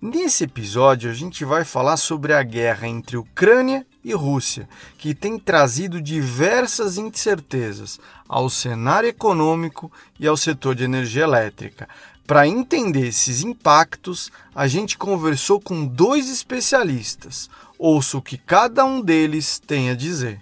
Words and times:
Nesse 0.00 0.44
episódio, 0.44 1.10
a 1.10 1.12
gente 1.12 1.44
vai 1.44 1.64
falar 1.64 1.96
sobre 1.96 2.32
a 2.32 2.40
guerra 2.40 2.86
entre 2.86 3.16
Ucrânia 3.16 3.84
e 4.04 4.12
Rússia, 4.14 4.68
que 4.96 5.12
tem 5.12 5.36
trazido 5.40 6.00
diversas 6.00 6.98
incertezas 6.98 7.98
ao 8.28 8.48
cenário 8.48 9.08
econômico 9.08 9.90
e 10.16 10.24
ao 10.24 10.36
setor 10.36 10.76
de 10.76 10.84
energia 10.84 11.24
elétrica. 11.24 11.88
Para 12.24 12.46
entender 12.46 13.08
esses 13.08 13.42
impactos, 13.42 14.30
a 14.54 14.68
gente 14.68 14.96
conversou 14.96 15.60
com 15.60 15.84
dois 15.84 16.30
especialistas. 16.30 17.50
Ouça 17.76 18.18
o 18.18 18.22
que 18.22 18.38
cada 18.38 18.84
um 18.84 19.00
deles 19.00 19.58
tem 19.58 19.90
a 19.90 19.96
dizer. 19.96 20.40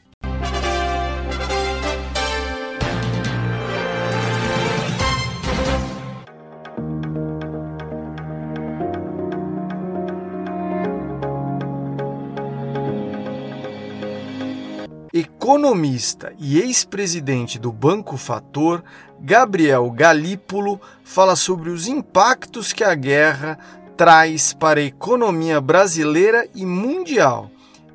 Economista 15.46 16.32
e 16.40 16.58
ex-presidente 16.58 17.56
do 17.56 17.70
Banco 17.70 18.16
Fator, 18.16 18.82
Gabriel 19.20 19.88
Galípolo 19.92 20.80
fala 21.04 21.36
sobre 21.36 21.70
os 21.70 21.86
impactos 21.86 22.72
que 22.72 22.82
a 22.82 22.92
guerra 22.96 23.56
traz 23.96 24.52
para 24.52 24.80
a 24.80 24.82
economia 24.82 25.60
brasileira 25.60 26.48
e 26.52 26.66
mundial. 26.66 27.48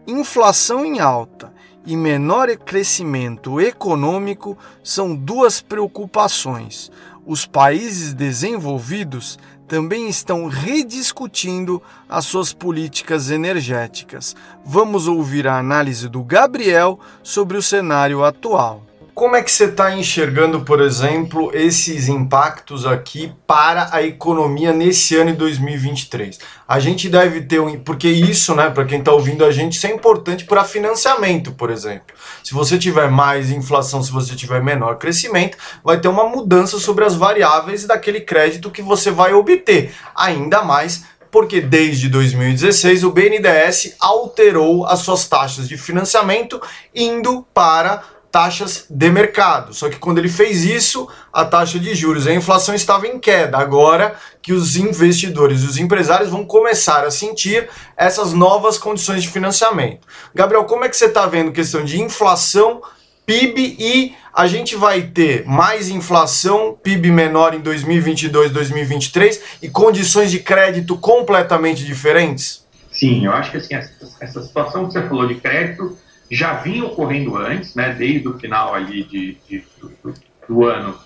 Inflação 0.08 0.86
em 0.86 1.02
alta 1.02 1.52
e 1.86 1.98
menor 1.98 2.48
crescimento 2.56 3.60
econômico 3.60 4.58
são 4.82 5.14
duas 5.14 5.60
preocupações. 5.60 6.90
Os 7.26 7.46
países 7.46 8.14
desenvolvidos 8.14 9.38
também 9.72 10.10
estão 10.10 10.48
rediscutindo 10.48 11.82
as 12.10 12.26
suas 12.26 12.52
políticas 12.52 13.32
energéticas. 13.32 14.36
Vamos 14.66 15.08
ouvir 15.08 15.48
a 15.48 15.58
análise 15.58 16.10
do 16.10 16.22
Gabriel 16.26 17.00
sobre 17.24 17.56
o 17.56 17.62
cenário 17.62 18.22
atual. 18.22 18.84
Como 19.14 19.36
é 19.36 19.44
que 19.44 19.52
você 19.52 19.66
está 19.66 19.94
enxergando, 19.94 20.62
por 20.62 20.82
exemplo, 20.82 21.52
esses 21.54 22.08
impactos 22.08 22.86
aqui 22.86 23.34
para 23.46 23.90
a 23.92 24.02
economia 24.02 24.72
nesse 24.72 25.18
ano 25.18 25.32
de 25.32 25.38
2023? 25.38 26.40
A 26.66 26.80
gente 26.80 27.10
deve 27.10 27.42
ter 27.42 27.60
um. 27.60 27.78
Porque 27.78 28.08
isso, 28.08 28.56
né, 28.56 28.70
para 28.70 28.86
quem 28.86 29.00
está 29.00 29.12
ouvindo 29.12 29.44
a 29.44 29.52
gente, 29.52 29.74
isso 29.74 29.86
é 29.86 29.92
importante 29.92 30.46
para 30.46 30.64
financiamento, 30.64 31.52
por 31.52 31.70
exemplo. 31.70 32.16
Se 32.42 32.54
você 32.54 32.80
tiver 32.80 33.12
mais 33.12 33.52
inflação, 33.52 34.02
se 34.02 34.12
você 34.12 34.34
tiver 34.34 34.64
menor 34.64 34.98
crescimento, 34.98 35.58
vai 35.84 36.00
ter 36.00 36.08
uma 36.08 36.30
mudança 36.30 36.80
sobre 36.80 37.04
as 37.04 37.14
variáveis 37.14 37.86
daquele 37.86 38.22
crédito 38.22 38.72
que 38.72 38.82
você 38.82 39.12
vai 39.12 39.34
obter. 39.34 39.94
Ainda 40.16 40.64
mais 40.64 41.04
porque 41.30 41.62
desde 41.62 42.10
2016 42.10 43.04
o 43.04 43.12
BNDES 43.12 43.96
alterou 44.00 44.86
as 44.86 45.00
suas 45.00 45.28
taxas 45.28 45.68
de 45.68 45.78
financiamento 45.78 46.62
indo 46.94 47.46
para 47.54 48.04
taxas 48.32 48.86
de 48.90 49.10
mercado. 49.10 49.74
Só 49.74 49.90
que 49.90 49.98
quando 49.98 50.18
ele 50.20 50.30
fez 50.30 50.64
isso, 50.64 51.08
a 51.34 51.44
taxa 51.44 51.78
de 51.80 51.94
juros, 51.94 52.26
a 52.26 52.34
inflação 52.34 52.74
estava 52.74 53.08
em 53.08 53.20
queda. 53.20 53.58
Agora 53.58 54.16
que 54.42 54.54
os 54.54 54.76
investidores, 54.76 55.64
os 55.64 55.78
empresários 55.78 56.30
vão 56.30 56.46
começar 56.46 57.04
a 57.04 57.12
sentir 57.12 57.70
essas 57.98 58.34
novas 58.34 58.78
condições 58.78 59.22
de 59.22 59.30
financiamento. 59.30 60.08
Gabriel, 60.34 60.64
como 60.64 60.86
é 60.86 60.90
que 60.90 60.96
você 60.96 61.06
está 61.06 61.28
vendo 61.28 61.52
questão 61.52 61.84
de 61.84 62.02
inflação, 62.02 62.82
PIB 63.26 63.76
e 63.78 64.16
a 64.34 64.48
gente 64.48 64.76
vai 64.76 65.02
ter 65.02 65.46
mais 65.46 65.90
inflação, 65.90 66.78
PIB 66.82 67.12
menor 67.12 67.54
em 67.54 67.60
2022, 67.60 68.52
2023 68.52 69.42
e 69.62 69.70
condições 69.70 70.32
de 70.32 70.40
crédito 70.40 70.98
completamente 70.98 71.86
diferentes? 71.86 72.66
Sim, 72.92 73.26
eu 73.26 73.34
acho 73.34 73.52
que 73.52 73.58
assim, 73.58 73.74
essa, 73.74 73.92
essa 74.20 74.42
situação 74.42 74.88
que 74.88 74.94
você 74.94 75.08
falou 75.08 75.28
de 75.28 75.36
crédito 75.36 75.98
já 76.32 76.54
vinha 76.54 76.86
ocorrendo 76.86 77.36
antes, 77.36 77.76
né, 77.76 77.94
desde 77.94 78.26
o 78.30 78.40
final 78.40 78.74
ali 78.74 79.04
de, 79.04 79.38
de 79.50 79.64
do, 79.82 80.14
do, 80.48 80.66
ano 80.66 80.98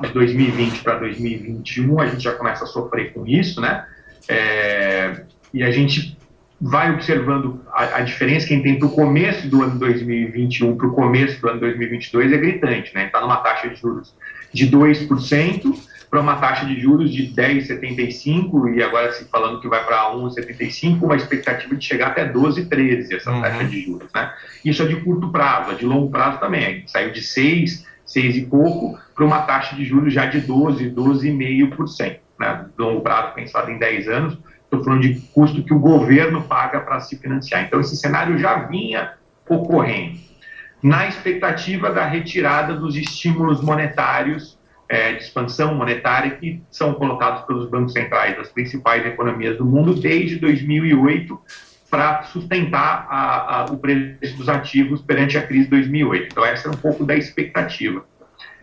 de 0.00 0.12
2020 0.12 0.80
para 0.84 0.98
2021, 0.98 2.00
a 2.00 2.06
gente 2.06 2.22
já 2.22 2.32
começa 2.34 2.62
a 2.62 2.66
sofrer 2.68 3.12
com 3.12 3.26
isso, 3.26 3.60
né, 3.60 3.84
é, 4.28 5.24
e 5.52 5.64
a 5.64 5.72
gente 5.72 6.16
vai 6.60 6.92
observando 6.92 7.60
a, 7.72 7.96
a 7.96 8.00
diferença 8.02 8.46
que 8.46 8.56
tem 8.60 8.78
para 8.78 8.86
o 8.86 8.92
começo 8.92 9.48
do 9.48 9.64
ano 9.64 9.76
2021 9.76 10.76
para 10.76 10.86
o 10.86 10.92
começo 10.92 11.40
do 11.40 11.48
ano 11.48 11.58
2022 11.58 12.32
é 12.32 12.36
gritante, 12.38 12.94
né, 12.94 13.06
está 13.06 13.20
numa 13.20 13.38
taxa 13.38 13.68
de 13.68 13.74
juros 13.74 14.14
de 14.52 14.70
2%, 14.70 15.74
para 16.14 16.20
uma 16.20 16.36
taxa 16.36 16.64
de 16.64 16.78
juros 16.78 17.12
de 17.12 17.34
10,75 17.34 18.72
e 18.76 18.80
agora 18.80 19.10
se 19.10 19.24
falando 19.24 19.60
que 19.60 19.66
vai 19.66 19.84
para 19.84 20.12
1,75, 20.12 21.02
uma 21.02 21.16
expectativa 21.16 21.74
de 21.74 21.84
chegar 21.84 22.06
até 22.06 22.24
12, 22.24 22.66
13 22.66 23.16
essa 23.16 23.32
uhum. 23.32 23.42
taxa 23.42 23.64
de 23.64 23.80
juros, 23.80 24.08
né? 24.14 24.32
Isso 24.64 24.80
é 24.84 24.86
de 24.86 24.94
curto 25.00 25.32
prazo, 25.32 25.72
é 25.72 25.74
de 25.74 25.84
longo 25.84 26.08
prazo 26.12 26.38
também. 26.38 26.86
Saiu 26.86 27.10
de 27.10 27.20
6, 27.20 27.84
6 28.06 28.36
e 28.36 28.46
pouco 28.46 28.96
para 29.12 29.24
uma 29.24 29.42
taxa 29.42 29.74
de 29.74 29.84
juros 29.84 30.14
já 30.14 30.26
de 30.26 30.40
12, 30.40 30.92
12,5%, 30.92 32.18
né? 32.38 32.64
Longo 32.78 33.00
prazo 33.00 33.34
pensado 33.34 33.72
em 33.72 33.78
10 33.78 34.06
anos, 34.06 34.38
estou 34.62 34.84
falando 34.84 35.02
de 35.02 35.14
custo 35.34 35.64
que 35.64 35.74
o 35.74 35.80
governo 35.80 36.42
paga 36.42 36.78
para 36.78 37.00
se 37.00 37.18
financiar. 37.18 37.64
Então 37.64 37.80
esse 37.80 37.96
cenário 37.96 38.38
já 38.38 38.54
vinha 38.68 39.14
ocorrendo 39.48 40.20
na 40.80 41.08
expectativa 41.08 41.90
da 41.90 42.06
retirada 42.06 42.72
dos 42.74 42.94
estímulos 42.94 43.60
monetários 43.60 44.62
é, 44.88 45.14
de 45.14 45.22
expansão 45.24 45.74
monetária 45.74 46.32
que 46.32 46.62
são 46.70 46.94
colocados 46.94 47.42
pelos 47.42 47.68
bancos 47.68 47.92
centrais 47.92 48.36
das 48.36 48.48
principais 48.48 49.04
economias 49.06 49.56
do 49.56 49.64
mundo 49.64 49.94
desde 49.94 50.36
2008 50.36 51.40
para 51.90 52.24
sustentar 52.24 53.06
a, 53.08 53.60
a, 53.60 53.64
o 53.66 53.78
preço 53.78 54.36
dos 54.36 54.48
ativos 54.48 55.00
perante 55.00 55.38
a 55.38 55.46
crise 55.46 55.64
de 55.64 55.70
2008. 55.70 56.28
Então, 56.32 56.44
essa 56.44 56.68
é 56.68 56.70
um 56.70 56.76
pouco 56.76 57.04
da 57.04 57.14
expectativa. 57.14 58.04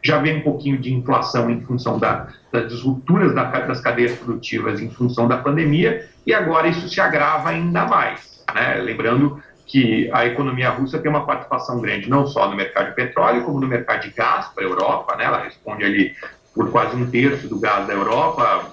Já 0.04 0.20
vem 0.20 0.38
um 0.38 0.42
pouquinho 0.42 0.78
de 0.78 0.94
inflação 0.94 1.50
em 1.50 1.62
função 1.62 1.98
da, 1.98 2.28
das 2.52 2.82
rupturas 2.82 3.34
da, 3.34 3.44
das 3.44 3.80
cadeias 3.80 4.18
produtivas 4.18 4.82
em 4.82 4.90
função 4.90 5.28
da 5.28 5.38
pandemia, 5.38 6.10
e 6.26 6.34
agora 6.34 6.68
isso 6.68 6.90
se 6.90 7.00
agrava 7.00 7.50
ainda 7.50 7.86
mais. 7.86 8.44
Né? 8.54 8.76
Lembrando 8.76 9.42
que 9.72 10.10
a 10.12 10.26
economia 10.26 10.70
russa 10.70 11.00
tem 11.00 11.10
uma 11.10 11.26
participação 11.26 11.80
grande 11.80 12.10
não 12.10 12.28
só 12.28 12.50
no 12.50 12.58
mercado 12.58 12.90
de 12.90 12.96
petróleo, 12.96 13.44
como 13.44 13.62
no 13.62 13.68
mercado 13.68 14.02
de 14.02 14.10
gás 14.10 14.48
para 14.48 14.66
a 14.66 14.68
Europa, 14.68 15.16
né? 15.16 15.24
ela 15.24 15.42
responde 15.42 15.86
ali 15.86 16.14
por 16.54 16.70
quase 16.72 16.94
um 16.98 17.10
terço 17.10 17.48
do 17.48 17.58
gás 17.58 17.88
da 17.88 17.94
Europa, 17.94 18.70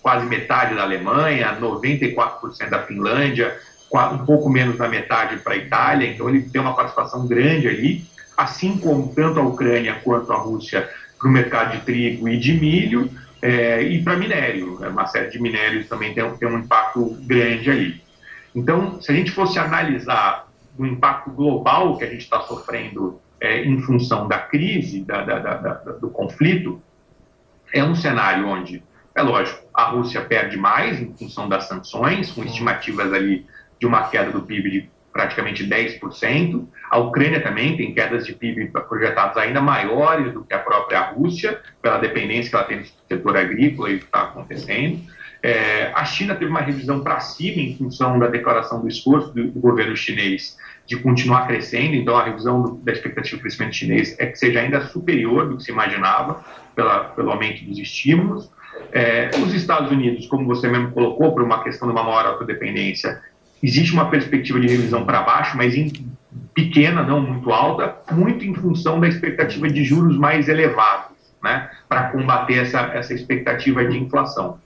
quase 0.00 0.24
metade 0.24 0.76
da 0.76 0.82
Alemanha, 0.82 1.58
94% 1.60 2.68
da 2.68 2.82
Finlândia, 2.84 3.58
um 4.12 4.18
pouco 4.18 4.48
menos 4.48 4.78
da 4.78 4.88
metade 4.88 5.38
para 5.38 5.54
a 5.54 5.56
Itália, 5.56 6.08
então 6.08 6.28
ele 6.28 6.42
tem 6.42 6.60
uma 6.60 6.76
participação 6.76 7.26
grande 7.26 7.66
ali, 7.66 8.04
assim 8.36 8.78
como 8.78 9.12
tanto 9.12 9.40
a 9.40 9.42
Ucrânia 9.42 10.00
quanto 10.04 10.32
a 10.32 10.36
Rússia 10.36 10.88
para 11.18 11.28
o 11.28 11.32
mercado 11.32 11.72
de 11.72 11.84
trigo 11.84 12.28
e 12.28 12.38
de 12.38 12.52
milho, 12.52 13.10
é, 13.42 13.82
e 13.82 14.00
para 14.00 14.16
minério, 14.16 14.78
uma 14.78 15.08
série 15.08 15.28
de 15.28 15.42
minérios 15.42 15.88
também 15.88 16.14
tem, 16.14 16.30
tem 16.36 16.48
um 16.48 16.58
impacto 16.58 17.16
grande 17.22 17.68
ali. 17.68 18.05
Então, 18.56 19.02
se 19.02 19.12
a 19.12 19.14
gente 19.14 19.30
fosse 19.30 19.58
analisar 19.58 20.48
o 20.78 20.86
impacto 20.86 21.30
global 21.30 21.98
que 21.98 22.04
a 22.04 22.08
gente 22.08 22.22
está 22.22 22.40
sofrendo 22.40 23.20
é, 23.38 23.62
em 23.62 23.78
função 23.82 24.26
da 24.26 24.38
crise, 24.38 25.04
da, 25.04 25.22
da, 25.22 25.38
da, 25.38 25.74
do 25.92 26.08
conflito, 26.08 26.80
é 27.72 27.84
um 27.84 27.94
cenário 27.94 28.48
onde, 28.48 28.82
é 29.14 29.20
lógico, 29.20 29.62
a 29.74 29.84
Rússia 29.84 30.22
perde 30.22 30.56
mais 30.56 30.98
em 30.98 31.14
função 31.14 31.50
das 31.50 31.68
sanções, 31.68 32.32
com 32.32 32.42
estimativas 32.42 33.12
ali 33.12 33.46
de 33.78 33.86
uma 33.86 34.08
queda 34.08 34.30
do 34.30 34.40
PIB 34.40 34.70
de 34.70 34.90
praticamente 35.12 35.66
10%. 35.66 36.66
A 36.90 36.98
Ucrânia 36.98 37.42
também 37.42 37.76
tem 37.76 37.92
quedas 37.92 38.24
de 38.24 38.34
PIB 38.34 38.70
projetadas 38.88 39.36
ainda 39.36 39.60
maiores 39.60 40.32
do 40.32 40.42
que 40.44 40.54
a 40.54 40.58
própria 40.58 41.10
Rússia, 41.10 41.60
pela 41.82 41.98
dependência 41.98 42.48
que 42.48 42.56
ela 42.56 42.64
tem 42.64 42.80
do 42.80 42.88
setor 43.06 43.36
agrícola 43.36 43.90
e 43.90 43.96
o 43.96 43.98
que 43.98 44.04
está 44.06 44.22
acontecendo. 44.22 45.00
É, 45.46 45.92
a 45.94 46.04
China 46.04 46.34
teve 46.34 46.50
uma 46.50 46.60
revisão 46.60 47.04
para 47.04 47.20
cima 47.20 47.62
em 47.62 47.76
função 47.76 48.18
da 48.18 48.26
declaração 48.26 48.80
do 48.80 48.88
esforço 48.88 49.32
do, 49.32 49.46
do, 49.46 49.60
governo 49.60 49.94
chinês 49.94 50.58
de 50.84 50.96
continuar 50.96 51.46
crescendo, 51.46 51.94
então 51.94 52.16
a 52.16 52.24
revisão 52.24 52.62
do, 52.62 52.74
da 52.78 52.90
expectativa 52.90 53.36
de 53.36 53.42
crescimento 53.42 53.76
chinês 53.76 54.16
é 54.18 54.26
que 54.26 54.36
seja 54.36 54.58
ainda 54.58 54.80
superior 54.86 55.48
do 55.48 55.56
que 55.56 55.62
se 55.62 55.70
imaginava 55.70 56.44
pela, 56.74 57.04
pelo 57.10 57.30
aumento 57.30 57.64
dos 57.64 57.78
estímulos. 57.78 58.50
É, 58.90 59.30
os 59.40 59.54
Estados 59.54 59.92
Unidos, 59.92 60.26
como 60.26 60.44
você 60.46 60.66
mesmo 60.66 60.90
colocou, 60.90 61.32
por 61.32 61.44
uma 61.44 61.62
questão 61.62 61.86
de 61.86 61.94
uma 61.94 62.02
maior 62.02 62.26
autodependência, 62.26 63.22
existe 63.62 63.92
uma 63.92 64.10
perspectiva 64.10 64.58
de 64.58 64.66
revisão 64.66 65.06
para 65.06 65.22
baixo, 65.22 65.56
mas 65.56 65.76
em, 65.76 65.92
pequena, 66.54 67.04
não 67.04 67.20
muito 67.20 67.52
alta, 67.52 67.94
muito 68.10 68.44
em 68.44 68.52
função 68.52 68.98
da 68.98 69.06
expectativa 69.06 69.68
de 69.68 69.84
juros 69.84 70.18
mais 70.18 70.48
elevados, 70.48 71.16
né, 71.40 71.70
para 71.88 72.08
combater 72.08 72.54
essa, 72.54 72.80
essa 72.94 73.14
expectativa 73.14 73.84
de 73.84 73.96
inflação. 73.96 74.58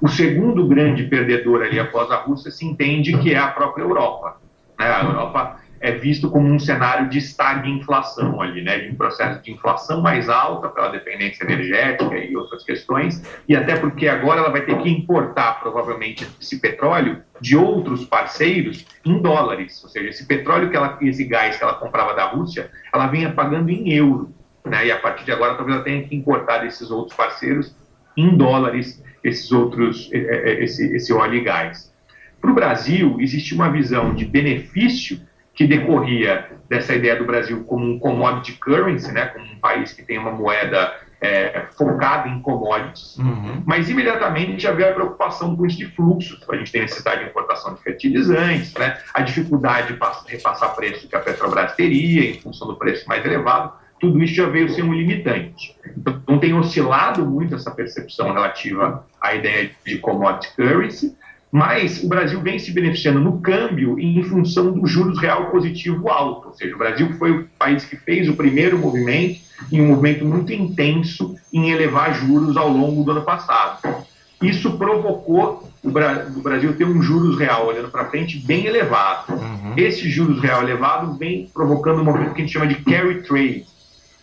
O 0.00 0.08
segundo 0.08 0.66
grande 0.66 1.04
perdedor 1.04 1.62
ali 1.62 1.78
após 1.78 2.10
a 2.10 2.16
Rússia 2.16 2.50
se 2.50 2.66
entende 2.66 3.16
que 3.18 3.32
é 3.32 3.38
a 3.38 3.48
própria 3.48 3.82
Europa. 3.82 4.36
Né? 4.78 4.86
A 4.86 5.04
Europa 5.04 5.60
é 5.80 5.92
visto 5.92 6.30
como 6.30 6.48
um 6.48 6.58
cenário 6.58 7.08
de 7.08 7.18
estagflação 7.18 8.40
ali, 8.40 8.62
né, 8.62 8.78
de 8.78 8.90
um 8.90 8.94
processo 8.94 9.42
de 9.42 9.52
inflação 9.52 10.00
mais 10.00 10.28
alta 10.28 10.68
pela 10.68 10.88
dependência 10.88 11.44
energética 11.44 12.16
e 12.16 12.36
outras 12.36 12.64
questões, 12.64 13.22
e 13.48 13.54
até 13.54 13.76
porque 13.76 14.08
agora 14.08 14.40
ela 14.40 14.50
vai 14.50 14.62
ter 14.62 14.76
que 14.78 14.88
importar 14.88 15.60
provavelmente 15.60 16.26
esse 16.40 16.58
petróleo 16.58 17.22
de 17.40 17.56
outros 17.56 18.04
parceiros 18.04 18.86
em 19.04 19.20
dólares, 19.20 19.82
ou 19.84 19.90
seja, 19.90 20.08
esse 20.08 20.26
petróleo 20.26 20.70
que 20.70 20.76
ela, 20.76 20.98
esse 21.02 21.24
gás 21.24 21.56
que 21.56 21.62
ela 21.62 21.74
comprava 21.74 22.14
da 22.14 22.24
Rússia, 22.24 22.70
ela 22.92 23.06
vinha 23.06 23.30
pagando 23.32 23.70
em 23.70 23.92
euro, 23.92 24.34
né, 24.64 24.86
e 24.86 24.90
a 24.90 24.98
partir 24.98 25.24
de 25.24 25.32
agora 25.32 25.54
talvez 25.54 25.76
ela 25.76 25.84
tenha 25.84 26.02
que 26.02 26.16
importar 26.16 26.58
desses 26.58 26.90
outros 26.90 27.16
parceiros 27.16 27.76
em 28.16 28.36
dólares 28.36 29.04
esses 29.26 29.50
outros, 29.52 30.10
é, 30.12 30.18
é, 30.18 30.64
esse, 30.64 30.94
esse 30.94 31.12
óleo 31.12 31.34
e 31.34 31.40
gás. 31.40 31.92
Para 32.40 32.50
o 32.50 32.54
Brasil, 32.54 33.16
existe 33.20 33.54
uma 33.54 33.70
visão 33.70 34.14
de 34.14 34.24
benefício 34.24 35.20
que 35.54 35.66
decorria 35.66 36.50
dessa 36.68 36.94
ideia 36.94 37.16
do 37.16 37.24
Brasil 37.24 37.64
como 37.64 37.84
um 37.84 37.98
commodity 37.98 38.52
currency, 38.52 39.10
né, 39.10 39.26
como 39.26 39.44
um 39.46 39.58
país 39.58 39.92
que 39.92 40.02
tem 40.02 40.18
uma 40.18 40.30
moeda 40.30 40.94
é, 41.18 41.66
focada 41.76 42.28
em 42.28 42.40
commodities, 42.42 43.16
uhum. 43.16 43.62
mas 43.64 43.88
imediatamente 43.88 44.62
já 44.62 44.72
veio 44.72 44.90
a 44.90 44.92
preocupação 44.92 45.56
com 45.56 45.64
isso 45.64 45.78
de 45.78 45.86
fluxo. 45.86 46.38
A 46.50 46.56
gente 46.56 46.70
tem 46.70 46.82
necessidade 46.82 47.24
de 47.24 47.30
importação 47.30 47.74
de 47.74 47.82
fertilizantes, 47.82 48.74
né, 48.74 48.98
a 49.14 49.22
dificuldade 49.22 49.94
de 49.94 50.32
repassar 50.32 50.76
preço 50.76 51.08
que 51.08 51.16
a 51.16 51.20
Petrobras 51.20 51.74
teria 51.74 52.30
em 52.30 52.34
função 52.38 52.68
do 52.68 52.76
preço 52.76 53.08
mais 53.08 53.24
elevado, 53.24 53.72
tudo 54.00 54.22
isso 54.22 54.34
já 54.34 54.48
veio 54.48 54.68
ser 54.68 54.82
um 54.82 54.92
limitante. 54.92 55.74
Então 55.96 56.38
tem 56.38 56.54
oscilado 56.54 57.24
muito 57.24 57.54
essa 57.54 57.70
percepção 57.70 58.32
relativa 58.32 59.06
à 59.20 59.34
ideia 59.34 59.70
de 59.84 59.98
commodity 59.98 60.54
currency, 60.54 61.16
mas 61.50 62.02
o 62.02 62.08
Brasil 62.08 62.40
vem 62.42 62.58
se 62.58 62.70
beneficiando 62.72 63.20
no 63.20 63.40
câmbio 63.40 63.98
em 63.98 64.22
função 64.24 64.72
do 64.72 64.86
juros 64.86 65.18
real 65.18 65.50
positivo 65.50 66.10
alto. 66.10 66.48
Ou 66.48 66.54
seja, 66.54 66.74
o 66.74 66.78
Brasil 66.78 67.12
foi 67.14 67.30
o 67.30 67.48
país 67.58 67.84
que 67.84 67.96
fez 67.96 68.28
o 68.28 68.34
primeiro 68.34 68.78
movimento, 68.78 69.40
em 69.72 69.80
um 69.80 69.86
movimento 69.86 70.24
muito 70.24 70.52
intenso 70.52 71.34
em 71.52 71.70
elevar 71.70 72.14
juros 72.14 72.56
ao 72.56 72.68
longo 72.68 73.02
do 73.02 73.12
ano 73.12 73.22
passado. 73.22 74.04
Isso 74.42 74.76
provocou 74.76 75.66
o 75.82 75.90
Brasil 75.90 76.76
ter 76.76 76.84
um 76.84 77.00
juros 77.00 77.38
real 77.38 77.68
olhando 77.68 77.88
para 77.88 78.04
frente 78.06 78.38
bem 78.38 78.66
elevado. 78.66 79.32
Uhum. 79.32 79.72
Esse 79.76 80.10
juros 80.10 80.42
real 80.42 80.62
elevado 80.62 81.14
vem 81.14 81.48
provocando 81.54 82.02
um 82.02 82.04
movimento 82.04 82.34
que 82.34 82.42
a 82.42 82.44
gente 82.44 82.52
chama 82.52 82.66
de 82.66 82.74
carry 82.76 83.22
trade, 83.22 83.64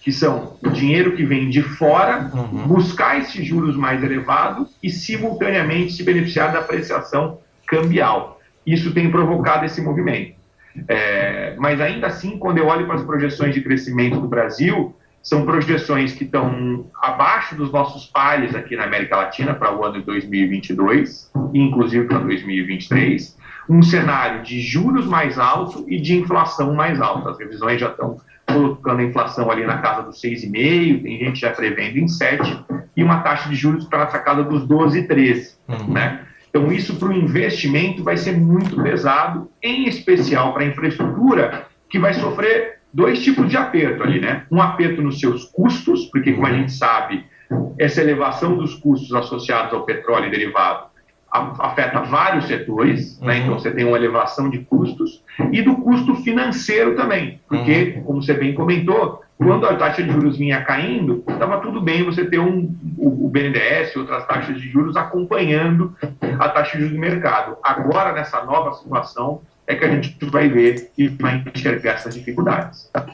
que 0.04 0.12
são 0.12 0.58
o 0.62 0.70
dinheiro 0.70 1.16
que 1.16 1.24
vem 1.24 1.50
de 1.50 1.62
fora, 1.62 2.30
uhum. 2.34 2.68
buscar 2.68 3.20
esses 3.20 3.46
juros 3.48 3.78
mais 3.78 4.04
elevados 4.04 4.76
e, 4.84 4.90
simultaneamente, 4.90 5.94
se 5.94 6.04
beneficiar 6.04 6.52
da 6.52 6.60
apreciação 6.60 7.40
cambial. 7.66 8.42
Isso 8.68 8.94
tem 8.94 9.10
provocado 9.10 9.66
esse 9.66 9.82
movimento. 9.82 10.36
É, 10.90 11.56
mas, 11.58 11.80
ainda 11.80 12.08
assim, 12.08 12.38
quando 12.38 12.58
eu 12.58 12.68
olho 12.68 12.86
para 12.86 12.96
as 12.96 13.04
projeções 13.04 13.54
de 13.56 13.62
crescimento 13.62 14.20
do 14.20 14.28
Brasil, 14.28 14.94
são 15.22 15.46
projeções 15.46 16.12
que 16.12 16.26
estão 16.26 16.86
abaixo 17.02 17.56
dos 17.56 17.72
nossos 17.72 18.06
pares 18.06 18.54
aqui 18.54 18.76
na 18.76 18.84
América 18.84 19.16
Latina 19.16 19.54
para 19.54 19.74
o 19.74 19.86
ano 19.86 20.00
de 20.00 20.06
2022, 20.06 21.32
inclusive 21.54 22.08
para 22.08 22.20
2023, 22.20 23.38
um 23.70 23.82
cenário 23.82 24.44
de 24.44 24.60
juros 24.60 25.06
mais 25.06 25.40
alto 25.40 25.86
e 25.88 25.98
de 25.98 26.14
inflação 26.14 26.74
mais 26.74 27.00
alta. 27.00 27.30
As 27.30 27.40
revisões 27.40 27.80
já 27.80 27.88
estão 27.88 28.20
colocando 28.54 29.00
a 29.00 29.04
inflação 29.04 29.50
ali 29.52 29.66
na 29.66 29.80
casa 29.80 30.04
dos 30.04 30.22
6,5%, 30.22 31.04
tem 31.04 31.20
gente 31.20 31.40
já 31.40 31.52
prevendo 31.52 31.98
em 31.98 32.06
7%, 32.06 32.64
e 32.96 33.04
uma 33.04 33.22
taxa 33.22 33.50
de 33.50 33.56
juros 33.56 33.86
para 33.86 34.04
essa 34.04 34.20
casa 34.20 34.44
dos 34.44 34.68
12, 34.68 35.08
13%. 35.08 35.54
Uhum. 35.68 35.94
Né? 35.94 36.22
Então, 36.50 36.72
isso 36.72 36.96
para 36.96 37.10
o 37.10 37.14
investimento 37.14 38.04
vai 38.04 38.16
ser 38.16 38.38
muito 38.38 38.82
pesado, 38.82 39.50
em 39.62 39.88
especial 39.88 40.54
para 40.54 40.64
a 40.64 40.68
infraestrutura, 40.68 41.66
que 41.90 41.98
vai 41.98 42.14
sofrer 42.14 42.80
dois 42.94 43.24
tipos 43.24 43.50
de 43.50 43.58
aperto 43.58 44.04
ali, 44.04 44.22
né? 44.22 44.46
Um 44.52 44.62
aperto 44.62 45.02
nos 45.02 45.20
seus 45.20 45.46
custos, 45.46 46.06
porque, 46.12 46.32
como 46.34 46.46
a 46.46 46.54
gente 46.54 46.72
sabe, 46.72 47.26
essa 47.80 48.02
elevação 48.02 48.56
dos 48.56 48.76
custos 48.76 49.12
associados 49.14 49.74
ao 49.74 49.84
petróleo 49.84 50.28
e 50.28 50.32
derivado 50.32 50.93
afeta 51.34 52.02
vários 52.02 52.46
setores, 52.46 53.20
né? 53.20 53.26
uhum. 53.26 53.28
né? 53.28 53.38
então 53.40 53.60
você 53.60 53.72
tem 53.72 53.86
uma 53.86 53.98
elevação 53.98 54.50
de 54.50 54.60
custos, 54.60 55.24
e 55.52 55.62
do 55.62 55.76
custo 55.78 56.16
financeiro 56.16 56.96
também, 56.96 57.40
porque, 57.48 57.96
uhum. 57.98 58.04
como 58.04 58.22
você 58.22 58.34
bem 58.34 58.54
comentou, 58.54 59.24
quando 59.38 59.66
a 59.66 59.76
taxa 59.76 60.04
de 60.04 60.12
juros 60.12 60.38
vinha 60.38 60.62
caindo, 60.64 61.24
estava 61.28 61.60
tudo 61.60 61.82
bem 61.82 62.04
você 62.04 62.24
ter 62.26 62.40
um, 62.40 62.74
o, 62.98 63.26
o 63.26 63.30
BNDES 63.30 63.94
e 63.94 64.00
outras 64.00 64.26
taxas 64.28 64.62
de 64.62 64.70
juros 64.70 64.96
acompanhando 64.96 65.96
a 66.40 66.50
taxa 66.50 66.78
de 66.78 66.84
juros 66.84 66.94
do 66.94 67.00
mercado. 67.00 67.58
Agora, 67.64 68.14
nessa 68.14 68.44
nova 68.44 68.74
situação, 68.74 69.42
é 69.66 69.76
que 69.76 69.86
a 69.86 69.90
gente 69.90 70.18
vai 70.26 70.50
ver 70.50 70.92
e 70.98 71.08
vai 71.08 71.44
enxergar 71.54 71.94
essas 71.94 72.14
dificuldades. 72.14 72.90
Tá. 72.92 73.06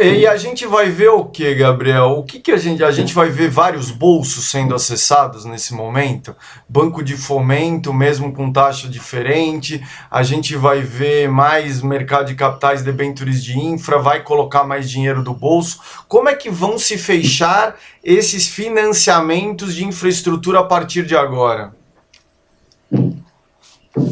E 0.00 0.26
a 0.26 0.36
gente 0.36 0.66
vai 0.66 0.88
ver 0.88 1.10
o 1.10 1.24
que, 1.26 1.54
Gabriel? 1.54 2.12
O 2.12 2.24
que, 2.24 2.40
que 2.40 2.50
a 2.50 2.56
gente. 2.56 2.82
A 2.82 2.90
gente 2.90 3.14
vai 3.14 3.28
ver 3.28 3.50
vários 3.50 3.90
bolsos 3.90 4.50
sendo 4.50 4.74
acessados 4.74 5.44
nesse 5.44 5.74
momento? 5.74 6.34
Banco 6.68 7.04
de 7.04 7.16
fomento, 7.16 7.92
mesmo 7.92 8.32
com 8.32 8.50
taxa 8.50 8.88
diferente. 8.88 9.82
A 10.10 10.22
gente 10.22 10.56
vai 10.56 10.80
ver 10.80 11.28
mais 11.28 11.82
mercado 11.82 12.26
de 12.26 12.34
capitais, 12.34 12.82
debêntures 12.82 13.44
de 13.44 13.58
infra, 13.58 13.98
vai 13.98 14.22
colocar 14.22 14.64
mais 14.64 14.90
dinheiro 14.90 15.22
do 15.22 15.34
bolso. 15.34 15.80
Como 16.08 16.28
é 16.28 16.34
que 16.34 16.50
vão 16.50 16.78
se 16.78 16.96
fechar 16.96 17.76
esses 18.02 18.48
financiamentos 18.48 19.74
de 19.74 19.84
infraestrutura 19.84 20.60
a 20.60 20.64
partir 20.64 21.04
de 21.04 21.14
agora? 21.14 21.72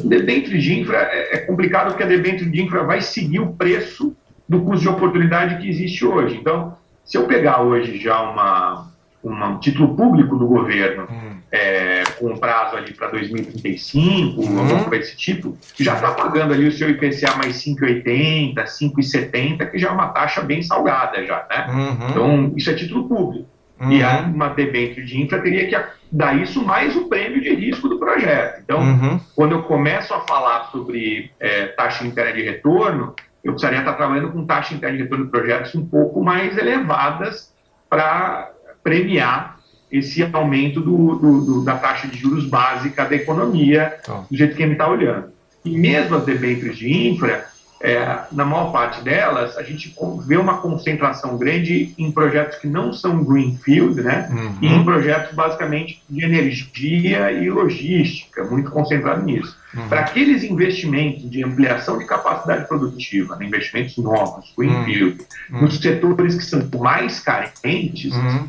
Debênture 0.05 0.59
de 0.59 0.81
infra 0.81 0.99
é, 1.13 1.37
é 1.37 1.39
complicado 1.39 1.89
porque 1.89 2.03
a 2.03 2.07
debênture 2.07 2.51
de 2.51 2.63
infra 2.63 2.85
vai 2.85 3.01
seguir 3.01 3.41
o 3.41 3.53
preço 3.53 4.17
do 4.49 4.63
custo 4.63 4.83
de 4.83 4.89
oportunidade 4.89 5.61
que 5.61 5.69
existe 5.69 6.05
hoje. 6.05 6.37
Então, 6.37 6.77
se 7.05 7.19
eu 7.19 7.27
pegar 7.27 7.63
hoje 7.63 7.99
já 7.99 8.21
uma, 8.23 8.91
uma 9.23 9.49
um 9.49 9.59
título 9.59 9.95
público 9.95 10.37
do 10.37 10.47
governo 10.47 11.07
hum. 11.11 11.37
é, 11.53 12.03
com 12.19 12.29
um 12.29 12.37
prazo 12.37 12.77
ali 12.77 12.93
para 12.93 13.08
2035, 13.08 14.41
hum. 14.41 14.58
alguma 14.58 14.85
coisa 14.85 15.05
desse 15.05 15.17
tipo, 15.17 15.56
já 15.79 15.94
está 15.94 16.13
pagando 16.13 16.55
ali 16.55 16.67
o 16.67 16.73
seu 16.73 16.89
IPCA 16.91 17.37
mais 17.37 17.56
5,80, 17.65 18.55
5,70, 18.55 19.70
que 19.70 19.79
já 19.79 19.89
é 19.89 19.93
uma 19.93 20.08
taxa 20.08 20.41
bem 20.41 20.63
salgada 20.63 21.25
já, 21.25 21.47
né? 21.51 21.67
Uhum. 21.69 22.08
Então, 22.11 22.53
isso 22.56 22.70
é 22.70 22.75
título 22.75 23.08
público. 23.08 23.54
Uhum. 23.84 23.93
E 23.93 24.03
a, 24.03 24.20
uma 24.20 24.48
debênture 24.48 25.05
de 25.05 25.20
infra 25.20 25.41
teria 25.41 25.69
que 25.69 25.86
dar 26.10 26.36
isso 26.41 26.64
mais 26.64 26.96
o 26.96 27.08
prêmio 27.08 27.41
de 27.41 27.55
risco 27.55 27.88
do 27.88 27.98
projeto. 27.98 28.60
Então, 28.62 28.81
uhum. 28.81 29.20
quando 29.34 29.53
eu 29.53 29.62
começo 29.62 30.14
a 30.14 30.20
falar 30.20 30.70
sobre 30.70 31.31
é, 31.41 31.67
taxa 31.67 32.06
interna 32.06 32.32
de 32.32 32.43
retorno, 32.43 33.14
eu 33.43 33.53
precisaria 33.53 33.81
estar 33.81 33.94
trabalhando 33.94 34.32
com 34.32 34.46
taxa 34.46 34.74
interna 34.74 34.96
de 34.96 35.03
retorno 35.03 35.24
de 35.26 35.31
projetos 35.31 35.74
um 35.74 35.86
pouco 35.86 36.22
mais 36.22 36.56
elevadas 36.56 37.53
para 37.88 38.50
premiar 38.82 39.58
esse 39.91 40.29
aumento 40.32 40.81
do, 40.81 41.14
do, 41.14 41.41
do, 41.44 41.64
da 41.64 41.76
taxa 41.76 42.08
de 42.08 42.19
juros 42.19 42.46
básica 42.46 43.05
da 43.05 43.14
economia, 43.14 43.96
tá. 44.05 44.24
do 44.29 44.36
jeito 44.36 44.56
que 44.56 44.62
a 44.62 44.67
gente 44.67 44.74
está 44.74 44.88
olhando. 44.88 45.32
E 45.64 45.79
mesmo 45.79 46.17
as 46.17 46.24
debêntures 46.24 46.76
de 46.76 47.08
infra, 47.08 47.46
é, 47.84 48.19
na 48.32 48.46
maior 48.46 48.72
parte 48.72 49.03
delas, 49.03 49.58
a 49.58 49.62
gente 49.62 49.94
vê 50.26 50.38
uma 50.38 50.56
concentração 50.56 51.36
grande 51.36 51.93
em 51.98 52.10
projetos 52.10 52.56
que 52.56 52.67
não 52.67 52.94
são 52.94 53.22
greenfield, 53.22 54.00
né? 54.00 54.26
Uhum. 54.32 54.56
E 54.62 54.67
em 54.69 54.82
projetos 54.82 55.34
basicamente 55.34 56.03
de 56.08 56.24
energia 56.24 57.31
e 57.31 57.50
logística, 57.50 58.43
muito 58.44 58.70
concentrado 58.70 59.22
nisso. 59.22 59.55
Uhum. 59.74 59.86
Para 59.86 60.00
aqueles 60.00 60.43
investimentos 60.44 61.31
de 61.31 61.44
ampliação 61.44 61.98
de 61.98 62.06
capacidade 62.06 62.67
produtiva, 62.67 63.36
né? 63.36 63.44
investimentos 63.44 63.98
novos, 63.98 64.50
greenfield, 64.56 65.19
uhum. 65.50 65.60
nos 65.60 65.76
setores 65.76 66.36
que 66.36 66.44
são 66.44 66.67
mais 66.81 67.20
carentes, 67.20 68.14
uhum. 68.14 68.48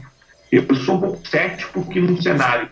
eu 0.49 0.75
sou 0.75 0.95
um 0.95 1.01
pouco 1.01 1.27
cético 1.27 1.83
que 1.89 1.99
num 1.99 2.21
cenário, 2.21 2.69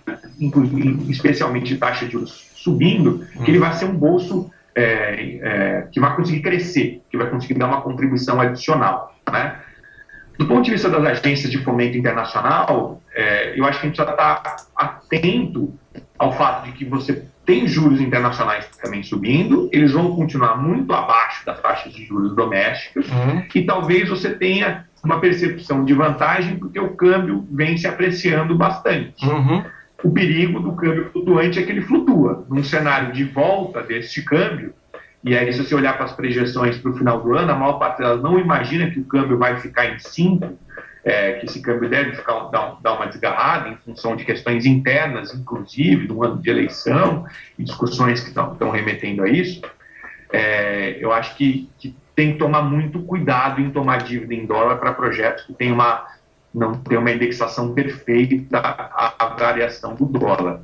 especialmente 1.10 1.74
de 1.74 1.77
taxa 1.77 2.05
de 2.05 2.13
juros 2.13 2.53
subindo, 2.55 3.27
que 3.43 3.51
ele 3.51 3.58
uhum. 3.58 3.65
vai 3.65 3.74
ser 3.74 3.84
um 3.84 3.98
bolso 3.98 4.50
é, 4.75 5.39
é, 5.42 5.88
que 5.92 6.00
vai 6.00 6.15
conseguir 6.15 6.42
crescer, 6.42 7.01
que 7.10 7.18
vai 7.18 7.30
conseguir 7.30 7.56
dar 7.56 7.68
uma 7.68 7.82
contribuição 7.82 8.39
adicional. 8.39 9.15
Né? 9.32 9.56
Do 10.38 10.48
ponto 10.48 10.63
de 10.63 10.72
vista 10.72 10.89
das 10.89 11.03
agências 11.06 11.51
de 11.51 11.60
fomento 11.60 11.98
internacional, 11.98 13.01
é, 13.13 13.58
eu 13.58 13.65
acho 13.65 13.80
que 13.80 13.86
a 13.86 13.89
gente 13.89 13.98
precisa 13.98 14.12
estar 14.12 14.56
atento 14.75 15.74
ao 16.18 16.32
fato 16.34 16.65
de 16.65 16.72
que 16.72 16.86
você 16.86 17.25
tem 17.46 17.68
juros 17.68 18.00
internacionais 18.00 18.68
também 18.82 19.03
subindo, 19.03 19.70
eles 19.72 19.92
vão 19.92 20.15
continuar 20.15 20.58
muito 20.58 20.92
abaixo 20.94 21.46
das 21.46 21.60
taxas 21.62 21.94
de 21.94 22.06
juros 22.06 22.36
domésticas, 22.36 23.06
uhum. 23.10 23.46
e 23.53 23.63
talvez 23.63 24.10
você 24.10 24.34
tenha 24.34 24.86
uma 25.03 25.20
percepção 25.20 25.84
de 25.84 25.94
vantagem 25.94 26.58
porque 26.58 26.80
o 26.80 26.96
câmbio 26.96 27.46
vem 27.51 27.77
se 27.77 27.86
apreciando 27.86 28.58
bastante. 28.58 29.25
Uhum. 29.25 29.63
O 30.04 30.12
perigo 30.12 30.60
do 30.60 30.74
câmbio 30.74 31.10
flutuante 31.12 31.60
é 31.60 31.64
que 31.64 31.72
ele 31.72 31.82
flutua. 31.82 32.46
Num 32.50 32.64
cenário 32.64 33.14
de 33.14 33.24
volta 33.24 33.82
deste 33.82 34.22
câmbio, 34.22 34.74
e 35.24 35.38
aí, 35.38 35.54
se 35.54 35.64
você 35.64 35.74
olhar 35.74 35.96
para 35.96 36.06
as 36.06 36.12
projeções 36.12 36.78
para 36.78 36.92
o 36.92 36.98
final 36.98 37.22
do 37.22 37.34
ano, 37.34 37.52
a 37.52 37.56
maior 37.56 37.80
parte 37.80 38.00
delas 38.00 38.22
não 38.22 38.38
imagina 38.38 38.92
que 38.92 39.00
o 39.00 39.06
câmbio 39.06 39.38
vai 39.38 39.58
ficar 39.58 39.86
em 39.86 39.98
5, 39.98 40.60
é, 41.06 41.34
que 41.34 41.46
esse 41.46 41.62
câmbio 41.62 41.90
deve 41.90 42.14
ficar, 42.14 42.50
dar, 42.50 42.78
dar, 42.82 42.94
uma 42.96 43.06
desgarrada 43.08 43.70
em 43.70 43.78
função 43.78 44.18
de 44.18 44.26
questões 44.26 44.66
internas, 44.66 45.34
inclusive, 45.34 46.08
do 46.08 46.24
ano 46.24 46.42
de 46.42 46.50
eleição 46.50 47.26
e 47.58 47.64
discussões 47.64 48.20
que 48.22 48.30
estão 48.30 48.70
remetendo 48.70 49.24
a 49.24 49.30
isso. 49.30 49.62
É, 50.32 50.98
eu 51.00 51.14
acho 51.14 51.36
que, 51.38 51.70
que, 51.80 51.96
tem 52.16 52.34
que 52.34 52.38
tomar 52.38 52.62
muito 52.62 53.02
cuidado 53.02 53.60
em 53.60 53.72
tomar 53.72 54.04
dívida 54.04 54.36
em 54.36 54.46
dólar 54.46 54.78
para 54.78 54.94
projetos 54.94 55.46
que 55.46 55.54
tem 55.54 55.72
uma, 55.72 56.06
não 56.54 56.76
tem 56.76 56.98
uma 56.98 57.12
indexação 57.12 57.74
perfeita 57.74 58.60
à, 58.60 59.36
variação 59.38 59.96
do 59.96 60.06
dólar. 60.06 60.62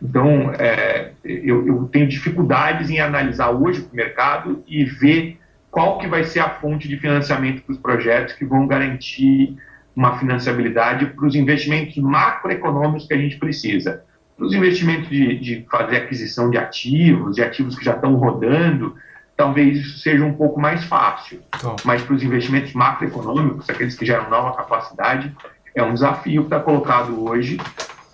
Então, 0.00 0.52
é, 0.58 1.12
eu, 1.24 1.66
eu, 1.66 1.88
tenho 1.90 2.06
dificuldades 2.06 2.90
em 2.90 3.00
analisar 3.00 3.50
hoje 3.50 3.88
o 3.92 3.96
mercado 3.96 4.62
e 4.66 4.84
ver 4.84 5.38
qual 5.70 5.98
que 5.98 6.06
vai 6.06 6.22
ser 6.24 6.40
a 6.40 6.50
fonte 6.50 6.86
de 6.86 6.96
financiamento 6.98 7.62
para 7.62 7.72
os 7.72 7.78
projetos 7.78 8.34
que 8.34 8.44
vão 8.44 8.66
garantir 8.66 9.56
uma 9.96 10.18
financiabilidade 10.18 11.06
para 11.06 11.26
os 11.26 11.34
investimentos 11.34 11.96
macroeconômicos 11.96 13.06
que 13.06 13.14
a 13.14 13.18
gente 13.18 13.38
precisa. 13.38 14.04
Para 14.36 14.46
os 14.46 14.52
investimentos 14.52 15.08
de, 15.08 15.38
de 15.38 15.66
fazer 15.70 15.96
aquisição 15.96 16.50
de 16.50 16.58
ativos, 16.58 17.36
de 17.36 17.42
ativos 17.42 17.76
que 17.76 17.84
já 17.84 17.94
estão 17.94 18.14
rodando, 18.16 18.94
talvez 19.36 19.78
isso 19.78 19.98
seja 19.98 20.24
um 20.24 20.34
pouco 20.34 20.60
mais 20.60 20.84
fácil. 20.84 21.40
Então. 21.56 21.76
Mas 21.84 22.02
para 22.02 22.14
os 22.14 22.22
investimentos 22.22 22.72
macroeconômicos, 22.72 23.68
aqueles 23.68 23.96
que 23.96 24.06
geram 24.06 24.30
nova 24.30 24.56
capacidade, 24.56 25.34
é 25.74 25.82
um 25.82 25.92
desafio 25.92 26.42
que 26.42 26.46
está 26.46 26.60
colocado 26.60 27.24
hoje 27.28 27.58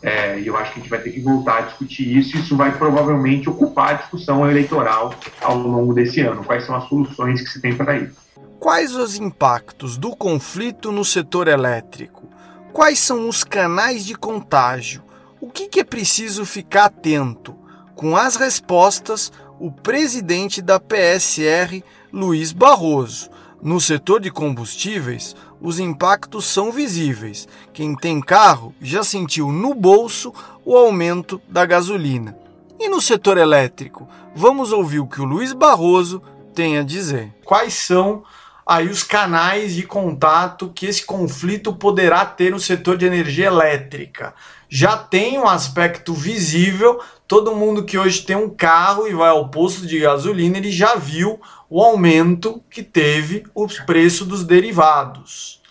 é, 0.02 0.40
e 0.40 0.46
eu 0.46 0.56
acho 0.56 0.72
que 0.72 0.78
a 0.78 0.82
gente 0.82 0.90
vai 0.90 1.00
ter 1.00 1.10
que 1.10 1.20
voltar 1.20 1.58
a 1.58 1.60
discutir 1.62 2.16
isso. 2.16 2.36
Isso 2.36 2.56
vai 2.56 2.76
provavelmente 2.76 3.50
ocupar 3.50 3.90
a 3.90 3.92
discussão 3.94 4.48
eleitoral 4.48 5.14
ao 5.42 5.58
longo 5.58 5.92
desse 5.92 6.20
ano. 6.20 6.42
Quais 6.42 6.64
são 6.64 6.74
as 6.74 6.88
soluções 6.88 7.42
que 7.42 7.50
se 7.50 7.60
tem 7.60 7.76
para 7.76 7.98
isso? 7.98 8.16
Quais 8.58 8.94
os 8.94 9.16
impactos 9.16 9.98
do 9.98 10.16
conflito 10.16 10.90
no 10.90 11.04
setor 11.04 11.48
elétrico? 11.48 12.28
Quais 12.72 12.98
são 12.98 13.28
os 13.28 13.44
canais 13.44 14.04
de 14.04 14.14
contágio? 14.14 15.02
O 15.40 15.50
que, 15.50 15.68
que 15.68 15.80
é 15.80 15.84
preciso 15.84 16.44
ficar 16.44 16.86
atento? 16.86 17.54
Com 17.94 18.16
as 18.16 18.36
respostas, 18.36 19.30
o 19.60 19.70
presidente 19.70 20.62
da 20.62 20.80
PSR, 20.80 21.84
Luiz 22.10 22.50
Barroso. 22.50 23.28
No 23.62 23.78
setor 23.78 24.18
de 24.18 24.30
combustíveis, 24.30 25.36
os 25.60 25.78
impactos 25.78 26.46
são 26.46 26.72
visíveis. 26.72 27.46
Quem 27.70 27.94
tem 27.94 28.22
carro 28.22 28.74
já 28.80 29.04
sentiu 29.04 29.52
no 29.52 29.74
bolso 29.74 30.32
o 30.64 30.74
aumento 30.74 31.38
da 31.46 31.66
gasolina. 31.66 32.34
E 32.78 32.88
no 32.88 33.02
setor 33.02 33.36
elétrico, 33.36 34.08
vamos 34.34 34.72
ouvir 34.72 35.00
o 35.00 35.06
que 35.06 35.20
o 35.20 35.26
Luiz 35.26 35.52
Barroso 35.52 36.22
tem 36.54 36.78
a 36.78 36.82
dizer. 36.82 37.30
Quais 37.44 37.74
são 37.74 38.22
aí 38.66 38.88
os 38.88 39.02
canais 39.02 39.74
de 39.74 39.82
contato 39.82 40.72
que 40.74 40.86
esse 40.86 41.04
conflito 41.04 41.74
poderá 41.74 42.24
ter 42.24 42.50
no 42.50 42.58
setor 42.58 42.96
de 42.96 43.04
energia 43.04 43.48
elétrica? 43.48 44.32
Já 44.70 44.96
tem 44.96 45.38
um 45.38 45.46
aspecto 45.46 46.14
visível, 46.14 46.98
todo 47.30 47.54
mundo 47.54 47.84
que 47.84 47.96
hoje 47.96 48.22
tem 48.22 48.34
um 48.34 48.50
carro 48.50 49.06
e 49.06 49.14
vai 49.14 49.28
ao 49.28 49.50
posto 49.50 49.86
de 49.86 50.00
gasolina, 50.00 50.58
ele 50.58 50.72
já 50.72 50.96
viu 50.96 51.38
o 51.70 51.80
aumento 51.80 52.60
que 52.68 52.82
teve 52.82 53.44
o 53.54 53.68
preço 53.86 54.24
dos 54.24 54.42
derivados. 54.44 55.62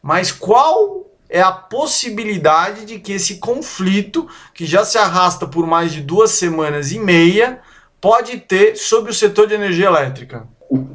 Mas 0.00 0.30
qual 0.30 1.10
é 1.28 1.40
a 1.40 1.50
possibilidade 1.50 2.84
de 2.84 3.00
que 3.00 3.14
esse 3.14 3.38
conflito, 3.38 4.28
que 4.54 4.64
já 4.64 4.84
se 4.84 4.96
arrasta 4.96 5.44
por 5.44 5.66
mais 5.66 5.90
de 5.90 6.02
duas 6.02 6.30
semanas 6.30 6.92
e 6.92 7.00
meia, 7.00 7.58
pode 8.00 8.36
ter 8.36 8.76
sobre 8.76 9.10
o 9.10 9.14
setor 9.14 9.48
de 9.48 9.54
energia 9.54 9.86
elétrica? 9.86 10.46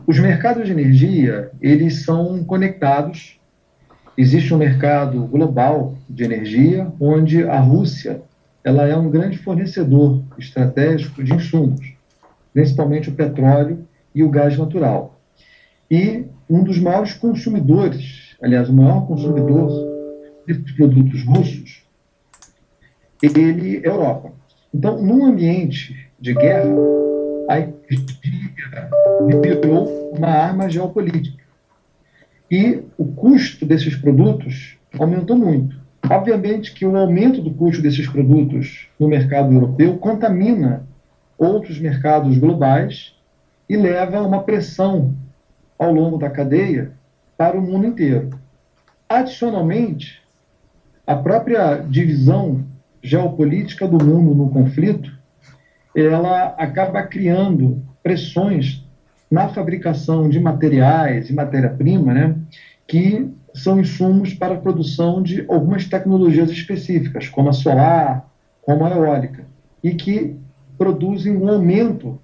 Os 0.08 0.18
mercados 0.20 0.66
de 0.66 0.72
energia, 0.72 1.52
eles 1.60 2.06
são 2.06 2.46
conectados. 2.46 3.38
Existe 4.18 4.54
um 4.54 4.58
mercado 4.58 5.26
global 5.26 5.98
de 6.10 6.24
energia, 6.24 6.90
onde 6.98 7.44
a 7.44 7.60
Rússia 7.60 8.22
ela 8.64 8.88
é 8.88 8.96
um 8.96 9.10
grande 9.10 9.38
fornecedor 9.38 10.24
estratégico 10.38 11.24
de 11.24 11.34
insumos, 11.34 11.94
principalmente 12.54 13.10
o 13.10 13.14
petróleo 13.14 13.86
e 14.16 14.24
o 14.24 14.30
gás 14.30 14.58
natural. 14.58 15.20
E 15.92 16.26
um 16.50 16.64
dos 16.64 16.80
maiores 16.80 17.14
consumidores, 17.14 18.36
aliás, 18.42 18.70
o 18.70 18.74
maior 18.74 19.06
consumidor 19.06 19.70
desses 20.48 20.72
produtos 20.72 21.24
russos, 21.26 21.84
ele 23.22 23.78
é 23.84 23.90
a 23.90 23.94
Europa. 23.94 24.32
Então, 24.74 25.02
num 25.02 25.26
ambiente 25.26 26.10
de 26.20 26.34
guerra, 26.34 26.74
a 27.50 27.60
energia 27.60 28.52
virou 29.42 30.14
uma 30.16 30.28
arma 30.28 30.70
geopolítica. 30.70 31.44
E 32.50 32.82
o 32.98 33.06
custo 33.06 33.66
desses 33.66 33.96
produtos 33.96 34.78
aumentou 34.98 35.36
muito. 35.36 35.83
Obviamente 36.10 36.74
que 36.74 36.86
o 36.86 36.96
aumento 36.98 37.42
do 37.42 37.54
custo 37.54 37.82
desses 37.82 38.08
produtos 38.08 38.88
no 39.00 39.08
mercado 39.08 39.54
europeu 39.54 39.98
contamina 39.98 40.86
outros 41.38 41.80
mercados 41.80 42.38
globais 42.38 43.16
e 43.70 43.78
leva 43.78 44.18
a 44.18 44.22
uma 44.22 44.44
pressão 44.44 45.16
ao 45.80 45.94
longo 45.94 46.18
da 46.18 46.30
cadeia 46.30 46.92
para 47.38 47.58
o 47.58 47.62
mundo 47.62 47.88
inteiro. 47.88 48.30
Adicionalmente, 49.08 50.22
a 51.06 51.16
própria 51.16 51.78
divisão 51.78 52.66
geopolítica 53.02 53.88
do 53.88 54.04
mundo 54.04 54.34
no 54.34 54.50
conflito, 54.50 55.12
ela 55.96 56.56
acaba 56.58 57.04
criando 57.04 57.84
pressões 58.02 58.84
na 59.30 59.50
fabricação 59.50 60.30
de 60.30 60.40
materiais 60.40 61.30
e 61.30 61.34
matéria-prima, 61.34 62.14
né, 62.14 62.36
que 62.88 63.30
são 63.54 63.80
insumos 63.80 64.34
para 64.34 64.56
a 64.56 64.60
produção 64.60 65.22
de 65.22 65.46
algumas 65.48 65.86
tecnologias 65.86 66.50
específicas, 66.50 67.28
como 67.30 67.50
a 67.50 67.54
solar, 67.54 68.28
como 68.62 68.86
a 68.86 68.92
eólica, 68.92 69.46
e 69.84 69.94
que 69.94 70.36
produzem 70.78 71.36
um 71.36 71.50
aumento 71.50 72.20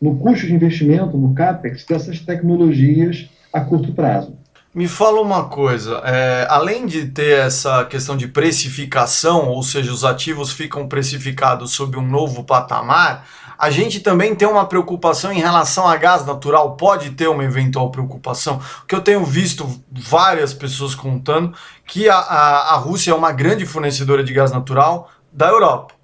no 0.00 0.16
custo 0.16 0.46
de 0.46 0.54
investimento, 0.54 1.16
no 1.16 1.32
CAPEX, 1.34 1.84
dessas 1.86 2.20
tecnologias 2.20 3.30
a 3.52 3.60
curto 3.60 3.92
prazo. 3.92 4.36
Me 4.76 4.86
fala 4.86 5.22
uma 5.22 5.44
coisa, 5.44 6.02
é, 6.04 6.46
além 6.50 6.84
de 6.84 7.06
ter 7.06 7.38
essa 7.38 7.82
questão 7.86 8.14
de 8.14 8.28
precificação, 8.28 9.48
ou 9.48 9.62
seja, 9.62 9.90
os 9.90 10.04
ativos 10.04 10.52
ficam 10.52 10.86
precificados 10.86 11.72
sob 11.72 11.96
um 11.96 12.06
novo 12.06 12.44
patamar, 12.44 13.26
a 13.56 13.70
gente 13.70 14.00
também 14.00 14.34
tem 14.34 14.46
uma 14.46 14.66
preocupação 14.66 15.32
em 15.32 15.38
relação 15.38 15.88
a 15.88 15.96
gás 15.96 16.26
natural, 16.26 16.76
pode 16.76 17.12
ter 17.12 17.26
uma 17.26 17.42
eventual 17.42 17.90
preocupação, 17.90 18.60
porque 18.80 18.94
eu 18.94 19.00
tenho 19.00 19.24
visto 19.24 19.66
várias 19.90 20.52
pessoas 20.52 20.94
contando 20.94 21.54
que 21.86 22.06
a, 22.10 22.18
a, 22.18 22.74
a 22.74 22.76
Rússia 22.76 23.12
é 23.12 23.14
uma 23.14 23.32
grande 23.32 23.64
fornecedora 23.64 24.22
de 24.22 24.34
gás 24.34 24.52
natural 24.52 25.10
da 25.32 25.48
Europa. 25.48 25.94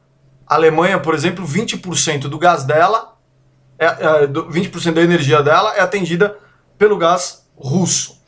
A 0.47 0.55
Alemanha, 0.55 0.99
por 0.99 1.15
exemplo, 1.15 1.47
20% 1.47 2.21
do 2.21 2.39
gás 2.39 2.65
dela 2.65 3.17
é, 3.79 3.85
é, 3.85 4.27
20% 4.27 4.95
da 4.95 5.03
energia 5.03 5.43
dela 5.43 5.75
é 5.77 5.83
atendida 5.83 6.39
pelo 6.79 6.97
gás 6.97 7.47
russo. 7.55 8.22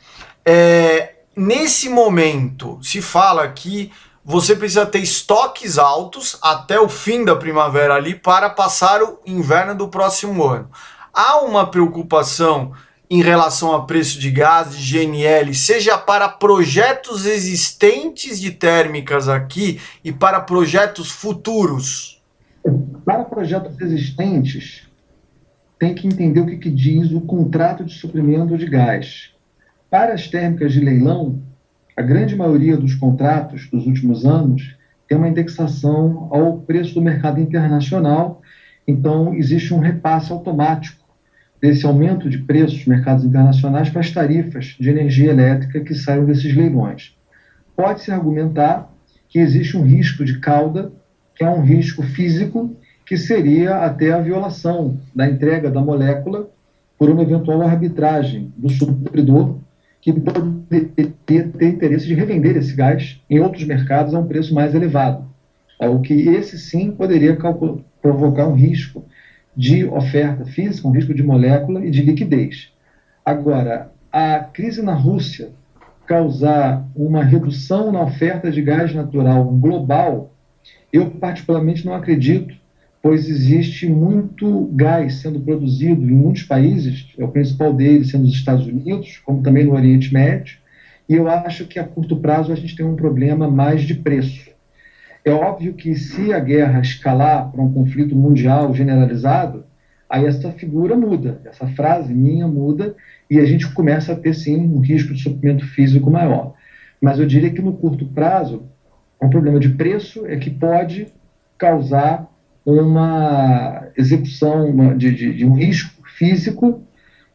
É, 0.46 1.14
nesse 1.36 1.88
momento, 1.88 2.78
se 2.82 3.00
fala 3.00 3.48
que 3.48 3.90
você 4.24 4.56
precisa 4.56 4.86
ter 4.86 5.00
estoques 5.00 5.76
altos 5.78 6.38
até 6.42 6.80
o 6.80 6.88
fim 6.88 7.24
da 7.24 7.36
primavera 7.36 7.94
ali 7.94 8.14
para 8.14 8.48
passar 8.48 9.02
o 9.02 9.18
inverno 9.26 9.74
do 9.74 9.88
próximo 9.88 10.44
ano. 10.44 10.70
Há 11.12 11.40
uma 11.42 11.70
preocupação 11.70 12.72
em 13.10 13.22
relação 13.22 13.74
a 13.74 13.84
preço 13.84 14.18
de 14.18 14.30
gás, 14.30 14.74
de 14.74 14.98
GNL, 14.98 15.54
seja 15.54 15.98
para 15.98 16.28
projetos 16.28 17.26
existentes 17.26 18.40
de 18.40 18.50
térmicas 18.50 19.28
aqui 19.28 19.78
e 20.02 20.10
para 20.10 20.40
projetos 20.40 21.10
futuros? 21.10 22.22
Para 23.04 23.24
projetos 23.24 23.78
existentes, 23.78 24.88
tem 25.78 25.94
que 25.94 26.06
entender 26.06 26.40
o 26.40 26.46
que, 26.46 26.56
que 26.56 26.70
diz 26.70 27.12
o 27.12 27.20
contrato 27.20 27.84
de 27.84 27.92
suprimento 27.92 28.56
de 28.56 28.66
gás. 28.66 29.33
Para 29.94 30.14
as 30.14 30.26
térmicas 30.26 30.72
de 30.72 30.80
leilão, 30.80 31.40
a 31.96 32.02
grande 32.02 32.34
maioria 32.34 32.76
dos 32.76 32.96
contratos 32.96 33.70
dos 33.70 33.86
últimos 33.86 34.26
anos 34.26 34.76
tem 35.06 35.16
uma 35.16 35.28
indexação 35.28 36.26
ao 36.32 36.58
preço 36.58 36.94
do 36.94 37.00
mercado 37.00 37.40
internacional, 37.40 38.42
então 38.88 39.32
existe 39.34 39.72
um 39.72 39.78
repasse 39.78 40.32
automático 40.32 41.06
desse 41.60 41.86
aumento 41.86 42.28
de 42.28 42.38
preços 42.38 42.78
dos 42.78 42.86
mercados 42.88 43.24
internacionais 43.24 43.88
para 43.88 44.00
as 44.00 44.10
tarifas 44.10 44.74
de 44.80 44.90
energia 44.90 45.30
elétrica 45.30 45.78
que 45.78 45.94
saem 45.94 46.24
desses 46.24 46.52
leilões. 46.52 47.16
Pode-se 47.76 48.10
argumentar 48.10 48.92
que 49.28 49.38
existe 49.38 49.76
um 49.76 49.84
risco 49.84 50.24
de 50.24 50.40
cauda, 50.40 50.90
que 51.36 51.44
é 51.44 51.48
um 51.48 51.62
risco 51.62 52.02
físico 52.02 52.76
que 53.06 53.16
seria 53.16 53.76
até 53.76 54.12
a 54.12 54.18
violação 54.18 54.98
da 55.14 55.30
entrega 55.30 55.70
da 55.70 55.80
molécula 55.80 56.50
por 56.98 57.08
uma 57.08 57.22
eventual 57.22 57.62
arbitragem 57.62 58.52
do 58.56 58.68
supridor 58.68 59.62
que 60.04 60.12
poderia 60.12 61.14
ter, 61.24 61.48
ter 61.48 61.66
interesse 61.66 62.04
de 62.04 62.12
revender 62.12 62.58
esse 62.58 62.76
gás 62.76 63.18
em 63.30 63.40
outros 63.40 63.64
mercados 63.64 64.14
a 64.14 64.18
um 64.18 64.26
preço 64.26 64.54
mais 64.54 64.74
elevado. 64.74 65.24
o 65.80 66.00
que 66.00 66.28
esse 66.28 66.58
sim 66.58 66.90
poderia 66.90 67.38
provocar 68.02 68.46
um 68.46 68.52
risco 68.52 69.02
de 69.56 69.86
oferta 69.86 70.44
física, 70.44 70.86
um 70.86 70.90
risco 70.90 71.14
de 71.14 71.22
molécula 71.22 71.86
e 71.86 71.90
de 71.90 72.02
liquidez. 72.02 72.70
Agora, 73.24 73.90
a 74.12 74.40
crise 74.40 74.82
na 74.82 74.92
Rússia 74.92 75.52
causar 76.06 76.86
uma 76.94 77.24
redução 77.24 77.90
na 77.90 78.02
oferta 78.02 78.50
de 78.50 78.60
gás 78.60 78.94
natural 78.94 79.42
global, 79.46 80.34
eu 80.92 81.12
particularmente 81.12 81.86
não 81.86 81.94
acredito, 81.94 82.54
pois 83.04 83.28
existe 83.28 83.86
muito 83.86 84.64
gás 84.72 85.16
sendo 85.16 85.38
produzido 85.38 86.02
em 86.02 86.14
muitos 86.14 86.44
países, 86.44 87.12
é 87.18 87.22
o 87.22 87.28
principal 87.28 87.70
deles 87.70 88.08
sendo 88.08 88.24
os 88.24 88.32
Estados 88.32 88.66
Unidos, 88.66 89.20
como 89.26 89.42
também 89.42 89.62
no 89.62 89.74
Oriente 89.74 90.10
Médio, 90.10 90.56
e 91.06 91.12
eu 91.12 91.28
acho 91.28 91.66
que 91.66 91.78
a 91.78 91.84
curto 91.84 92.16
prazo 92.16 92.50
a 92.50 92.54
gente 92.54 92.74
tem 92.74 92.86
um 92.86 92.96
problema 92.96 93.46
mais 93.46 93.82
de 93.82 93.94
preço. 93.94 94.48
É 95.22 95.30
óbvio 95.30 95.74
que 95.74 95.94
se 95.94 96.32
a 96.32 96.40
guerra 96.40 96.80
escalar 96.80 97.50
para 97.50 97.60
um 97.60 97.74
conflito 97.74 98.16
mundial 98.16 98.74
generalizado, 98.74 99.66
aí 100.08 100.24
essa 100.24 100.50
figura 100.52 100.96
muda, 100.96 101.42
essa 101.44 101.66
frase 101.66 102.14
minha 102.14 102.48
muda 102.48 102.96
e 103.30 103.38
a 103.38 103.44
gente 103.44 103.70
começa 103.74 104.14
a 104.14 104.16
ter 104.16 104.32
sim 104.32 104.56
um 104.56 104.80
risco 104.80 105.12
de 105.12 105.22
suprimento 105.22 105.66
físico 105.66 106.10
maior. 106.10 106.54
Mas 107.02 107.18
eu 107.18 107.26
diria 107.26 107.50
que 107.50 107.60
no 107.60 107.74
curto 107.74 108.06
prazo, 108.06 108.62
um 109.20 109.28
problema 109.28 109.60
de 109.60 109.68
preço 109.68 110.24
é 110.24 110.36
que 110.38 110.48
pode 110.48 111.08
causar 111.58 112.32
uma 112.64 113.88
execução 113.96 114.96
de, 114.96 115.14
de, 115.14 115.34
de 115.34 115.46
um 115.46 115.54
risco 115.54 116.02
físico 116.16 116.82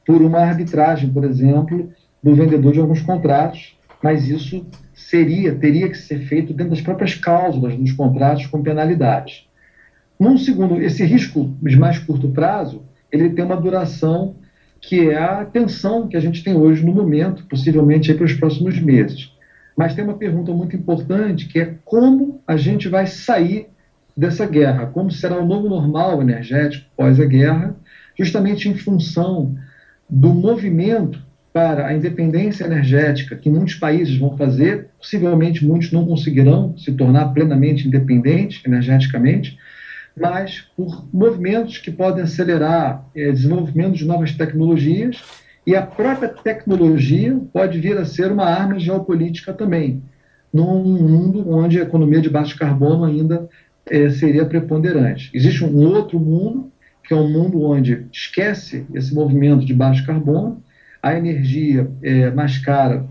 por 0.06 0.22
uma 0.22 0.40
arbitragem, 0.40 1.12
por 1.12 1.24
exemplo, 1.24 1.92
do 2.24 2.34
vendedor 2.34 2.74
de 2.74 2.80
alguns 2.80 3.02
contratos, 3.02 3.78
mas 4.02 4.28
isso 4.28 4.66
seria, 4.94 5.54
teria 5.56 5.88
que 5.88 5.98
ser 5.98 6.20
feito 6.22 6.54
dentro 6.54 6.72
das 6.72 6.82
próprias 6.82 7.14
cláusulas 7.14 7.76
dos 7.76 7.92
contratos 7.92 8.48
com 8.48 8.64
penalidades. 8.64 9.48
Num 10.20 10.38
segundo, 10.38 10.82
esse 10.82 11.04
risco 11.06 11.54
de 11.62 11.78
mais 11.78 12.00
curto 12.00 12.30
prazo, 12.30 12.84
ele 13.12 13.30
tem 13.30 13.46
uma 13.46 13.56
duração 13.56 14.36
que 14.82 15.10
é 15.10 15.18
a 15.18 15.46
tensão 15.46 16.08
que 16.08 16.18
a 16.18 16.20
gente 16.20 16.44
tem 16.44 16.56
hoje 16.56 16.86
no 16.86 16.94
momento, 16.94 17.46
possivelmente 17.46 18.14
para 18.14 18.26
os 18.26 18.34
próximos 18.34 18.80
meses. 18.80 19.32
Mas 19.78 19.94
tem 19.94 20.04
uma 20.04 20.18
pergunta 20.18 20.52
muito 20.52 20.76
importante, 20.76 21.48
que 21.48 21.60
é 21.60 21.76
como 21.86 22.42
a 22.48 22.58
gente 22.58 22.88
vai 22.88 23.08
sair 23.08 23.68
dessa 24.20 24.46
guerra, 24.46 24.88
como 24.88 25.10
será 25.10 25.38
o 25.38 25.46
novo 25.46 25.70
normal 25.70 26.22
energético 26.22 26.86
pós 26.98 27.22
a 27.22 27.26
guerra, 27.26 27.74
justamente 28.18 28.68
em 28.68 28.76
função 28.76 29.56
do 30.10 30.34
movimento 30.34 31.24
para 31.54 31.88
a 31.88 31.94
independência 31.94 32.66
energética 32.66 33.38
que 33.38 33.50
muitos 33.50 33.76
países 33.76 34.18
vão 34.18 34.36
fazer, 34.36 34.90
possivelmente 34.98 35.66
muitos 35.66 35.94
não 35.94 36.06
conseguirão 36.06 36.78
se 36.78 36.92
tornar 36.92 37.30
plenamente 37.30 37.88
independentes 37.88 38.62
energeticamente, 38.66 39.58
mas 40.20 40.68
por 40.76 41.08
movimentos 41.14 41.78
que 41.78 41.90
podem 41.90 42.24
acelerar 42.24 43.06
é, 43.16 43.32
desenvolvimento 43.32 43.94
de 43.94 44.06
novas 44.06 44.34
tecnologias 44.34 45.24
e 45.66 45.78
a 45.78 45.82
própria 45.82 46.28
tecnologia 46.28 47.40
pode 47.54 47.80
vir 47.80 47.98
a 47.98 48.04
ser 48.04 48.34
uma 48.34 48.46
arma 48.46 48.78
geopolítica 48.78 49.54
também, 49.54 50.04
num 50.54 50.84
mundo 50.84 51.50
onde 51.50 51.80
a 51.80 51.84
economia 51.84 52.20
de 52.20 52.30
baixo 52.30 52.58
carbono 52.58 53.06
ainda 53.06 53.48
é, 53.90 54.10
seria 54.10 54.46
preponderante. 54.46 55.32
Existe 55.34 55.64
um 55.64 55.78
outro 55.86 56.20
mundo, 56.20 56.72
que 57.04 57.14
é 57.14 57.18
um 57.18 57.30
mundo 57.30 57.64
onde 57.64 58.06
esquece 58.12 58.86
esse 58.94 59.14
movimento 59.14 59.66
de 59.66 59.74
baixo 59.74 60.06
carbono 60.06 60.64
a 61.02 61.16
energia 61.16 61.90
é, 62.02 62.30
mais 62.32 62.58
cara 62.58 63.06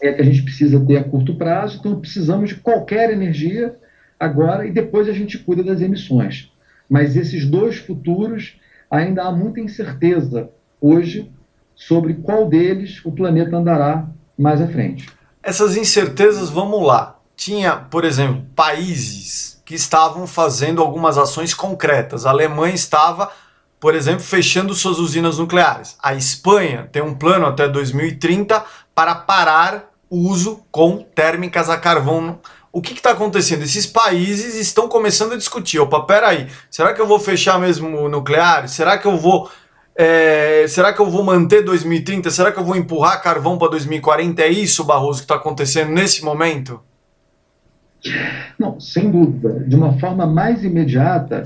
é 0.00 0.12
que 0.12 0.20
a 0.20 0.24
gente 0.24 0.42
precisa 0.42 0.78
ter 0.80 0.98
a 0.98 1.04
curto 1.04 1.34
prazo, 1.36 1.78
então 1.78 2.00
precisamos 2.00 2.50
de 2.50 2.56
qualquer 2.56 3.10
energia 3.10 3.74
agora 4.20 4.66
e 4.66 4.70
depois 4.70 5.08
a 5.08 5.12
gente 5.12 5.38
cuida 5.38 5.62
das 5.62 5.80
emissões. 5.80 6.52
Mas 6.88 7.16
esses 7.16 7.46
dois 7.46 7.76
futuros 7.76 8.60
ainda 8.90 9.22
há 9.22 9.32
muita 9.32 9.60
incerteza 9.60 10.50
hoje 10.80 11.30
sobre 11.74 12.14
qual 12.14 12.48
deles 12.48 13.00
o 13.04 13.10
planeta 13.10 13.56
andará 13.56 14.06
mais 14.38 14.60
à 14.60 14.68
frente. 14.68 15.08
Essas 15.42 15.76
incertezas, 15.76 16.50
vamos 16.50 16.86
lá. 16.86 17.18
Tinha, 17.36 17.72
por 17.76 18.04
exemplo, 18.04 18.44
países 18.54 19.53
que 19.64 19.74
estavam 19.74 20.26
fazendo 20.26 20.82
algumas 20.82 21.16
ações 21.16 21.54
concretas. 21.54 22.26
A 22.26 22.30
Alemanha 22.30 22.74
estava 22.74 23.30
por 23.84 23.94
exemplo, 23.94 24.22
fechando 24.22 24.72
suas 24.72 24.98
usinas 24.98 25.36
nucleares. 25.36 25.94
A 26.02 26.14
Espanha 26.14 26.88
tem 26.90 27.02
um 27.02 27.14
plano 27.14 27.44
até 27.44 27.68
2030 27.68 28.64
para 28.94 29.14
parar 29.14 29.90
o 30.08 30.26
uso 30.26 30.64
com 30.70 31.04
térmicas 31.14 31.68
a 31.68 31.76
carvão. 31.76 32.38
O 32.72 32.80
que 32.80 32.94
está 32.94 33.10
acontecendo? 33.10 33.62
Esses 33.62 33.84
países 33.84 34.54
estão 34.54 34.88
começando 34.88 35.34
a 35.34 35.36
discutir. 35.36 35.80
Opa, 35.80 36.00
peraí, 36.00 36.48
será 36.70 36.94
que 36.94 37.00
eu 37.02 37.06
vou 37.06 37.20
fechar 37.20 37.60
mesmo 37.60 37.86
o 37.98 38.08
nuclear? 38.08 38.70
Será 38.70 38.96
que 38.96 39.06
eu 39.06 39.18
vou. 39.18 39.50
É, 39.94 40.64
será 40.66 40.90
que 40.90 41.00
eu 41.00 41.10
vou 41.10 41.22
manter 41.22 41.62
2030? 41.62 42.30
Será 42.30 42.50
que 42.50 42.58
eu 42.58 42.64
vou 42.64 42.76
empurrar 42.76 43.22
carvão 43.22 43.58
para 43.58 43.68
2040? 43.68 44.40
É 44.40 44.48
isso, 44.48 44.82
Barroso, 44.82 45.18
que 45.18 45.24
está 45.24 45.34
acontecendo 45.34 45.90
nesse 45.90 46.24
momento? 46.24 46.80
Não, 48.58 48.78
sem 48.80 49.10
dúvida. 49.10 49.60
De 49.66 49.74
uma 49.74 49.98
forma 49.98 50.26
mais 50.26 50.64
imediata, 50.64 51.44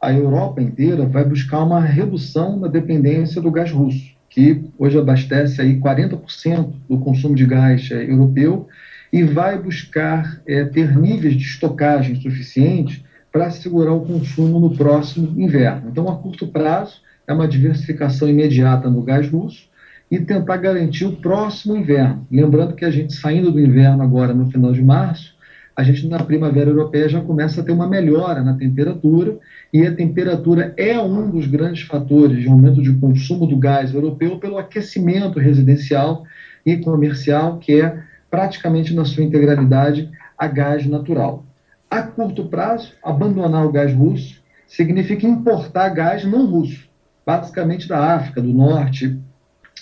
a 0.00 0.12
Europa 0.12 0.60
inteira 0.60 1.06
vai 1.06 1.24
buscar 1.24 1.62
uma 1.62 1.80
redução 1.80 2.60
da 2.60 2.68
dependência 2.68 3.40
do 3.40 3.50
gás 3.50 3.70
russo, 3.70 4.14
que 4.28 4.64
hoje 4.78 4.98
abastece 4.98 5.60
aí 5.60 5.78
40% 5.78 6.72
do 6.88 6.98
consumo 6.98 7.34
de 7.34 7.46
gás 7.46 7.90
é, 7.90 8.10
europeu 8.10 8.68
e 9.12 9.22
vai 9.22 9.58
buscar 9.58 10.40
é, 10.46 10.64
ter 10.64 10.96
níveis 10.96 11.36
de 11.36 11.44
estocagem 11.44 12.16
suficientes 12.16 13.02
para 13.32 13.50
segurar 13.50 13.92
o 13.92 14.04
consumo 14.04 14.60
no 14.60 14.76
próximo 14.76 15.40
inverno. 15.40 15.88
Então, 15.90 16.08
a 16.08 16.16
curto 16.16 16.46
prazo, 16.46 17.02
é 17.26 17.32
uma 17.32 17.48
diversificação 17.48 18.28
imediata 18.28 18.88
no 18.90 19.02
gás 19.02 19.28
russo 19.28 19.68
e 20.10 20.20
tentar 20.20 20.58
garantir 20.58 21.04
o 21.06 21.16
próximo 21.16 21.76
inverno. 21.76 22.26
Lembrando 22.30 22.74
que 22.74 22.84
a 22.84 22.90
gente 22.90 23.14
saindo 23.14 23.50
do 23.50 23.60
inverno 23.60 24.02
agora 24.02 24.34
no 24.34 24.50
final 24.50 24.72
de 24.72 24.82
março, 24.82 25.33
a 25.76 25.82
gente 25.82 26.06
na 26.06 26.22
primavera 26.22 26.70
europeia 26.70 27.08
já 27.08 27.20
começa 27.20 27.60
a 27.60 27.64
ter 27.64 27.72
uma 27.72 27.88
melhora 27.88 28.42
na 28.42 28.54
temperatura, 28.54 29.38
e 29.72 29.84
a 29.84 29.94
temperatura 29.94 30.72
é 30.76 30.98
um 31.00 31.28
dos 31.30 31.46
grandes 31.48 31.82
fatores 31.82 32.40
de 32.40 32.48
aumento 32.48 32.80
de 32.80 32.92
consumo 32.94 33.46
do 33.46 33.56
gás 33.56 33.92
europeu 33.92 34.38
pelo 34.38 34.56
aquecimento 34.56 35.38
residencial 35.38 36.24
e 36.64 36.76
comercial, 36.76 37.58
que 37.58 37.80
é 37.80 37.98
praticamente 38.30 38.94
na 38.94 39.04
sua 39.04 39.24
integralidade 39.24 40.08
a 40.38 40.46
gás 40.46 40.86
natural. 40.86 41.44
A 41.90 42.02
curto 42.02 42.44
prazo, 42.44 42.92
abandonar 43.02 43.66
o 43.66 43.72
gás 43.72 43.92
russo 43.92 44.40
significa 44.66 45.26
importar 45.26 45.88
gás 45.88 46.24
não 46.24 46.46
russo, 46.46 46.88
basicamente 47.26 47.88
da 47.88 48.14
África, 48.14 48.40
do 48.40 48.52
Norte, 48.52 49.18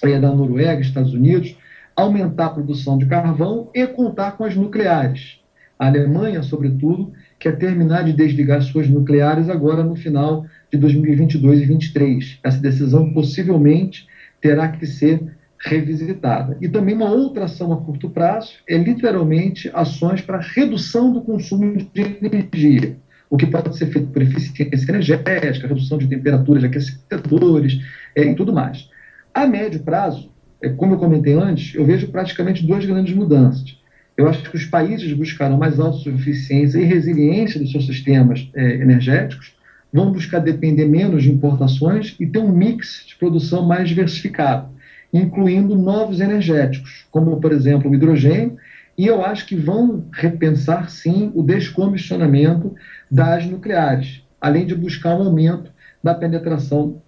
eh, 0.02 0.18
da 0.18 0.34
Noruega, 0.34 0.80
Estados 0.80 1.12
Unidos, 1.12 1.56
aumentar 1.94 2.46
a 2.46 2.50
produção 2.50 2.96
de 2.96 3.04
carvão 3.04 3.68
e 3.74 3.86
contar 3.86 4.32
com 4.32 4.44
as 4.44 4.56
nucleares 4.56 5.41
a 5.82 5.86
Alemanha, 5.88 6.44
sobretudo, 6.44 7.12
quer 7.40 7.58
terminar 7.58 8.04
de 8.04 8.12
desligar 8.12 8.62
suas 8.62 8.88
nucleares 8.88 9.48
agora 9.48 9.82
no 9.82 9.96
final 9.96 10.46
de 10.72 10.78
2022 10.78 11.62
e 11.62 11.66
2023. 11.66 12.38
Essa 12.40 12.60
decisão 12.60 13.12
possivelmente 13.12 14.06
terá 14.40 14.68
que 14.68 14.86
ser 14.86 15.20
revisitada. 15.58 16.56
E 16.60 16.68
também 16.68 16.94
uma 16.94 17.10
outra 17.10 17.46
ação 17.46 17.72
a 17.72 17.78
curto 17.78 18.08
prazo 18.08 18.52
é 18.68 18.78
literalmente 18.78 19.72
ações 19.74 20.20
para 20.20 20.38
redução 20.38 21.12
do 21.12 21.20
consumo 21.20 21.76
de 21.76 22.16
energia, 22.22 22.96
o 23.28 23.36
que 23.36 23.46
pode 23.46 23.76
ser 23.76 23.86
feito 23.86 24.06
por 24.06 24.22
eficiência 24.22 24.88
energética, 24.88 25.66
redução 25.66 25.98
de 25.98 26.06
temperaturas 26.06 26.62
de 26.62 26.68
aquecedores 26.68 27.80
é, 28.14 28.22
e 28.22 28.36
tudo 28.36 28.52
mais. 28.52 28.88
A 29.34 29.48
médio 29.48 29.80
prazo, 29.80 30.30
é, 30.62 30.68
como 30.68 30.94
eu 30.94 30.98
comentei 30.98 31.34
antes, 31.34 31.74
eu 31.74 31.84
vejo 31.84 32.06
praticamente 32.06 32.64
duas 32.64 32.84
grandes 32.86 33.16
mudanças. 33.16 33.81
Eu 34.22 34.28
acho 34.28 34.48
que 34.48 34.56
os 34.56 34.64
países 34.64 35.12
buscarão 35.14 35.58
mais 35.58 35.80
autossuficiência 35.80 36.78
e 36.78 36.84
resiliência 36.84 37.58
dos 37.58 37.72
seus 37.72 37.86
sistemas 37.86 38.48
é, 38.54 38.74
energéticos, 38.74 39.52
vão 39.92 40.12
buscar 40.12 40.38
depender 40.38 40.84
menos 40.84 41.24
de 41.24 41.32
importações 41.32 42.14
e 42.20 42.26
ter 42.26 42.38
um 42.38 42.52
mix 42.52 43.04
de 43.04 43.16
produção 43.16 43.66
mais 43.66 43.88
diversificado, 43.88 44.68
incluindo 45.12 45.74
novos 45.74 46.20
energéticos, 46.20 47.04
como, 47.10 47.40
por 47.40 47.50
exemplo, 47.50 47.90
o 47.90 47.94
hidrogênio, 47.96 48.56
e 48.96 49.08
eu 49.08 49.24
acho 49.24 49.44
que 49.44 49.56
vão 49.56 50.06
repensar, 50.12 50.88
sim, 50.88 51.32
o 51.34 51.42
descomissionamento 51.42 52.76
das 53.10 53.44
nucleares, 53.44 54.22
além 54.40 54.64
de 54.64 54.76
buscar 54.76 55.16
um 55.18 55.24
aumento 55.24 55.72
da 56.00 56.14
penetração 56.14 57.02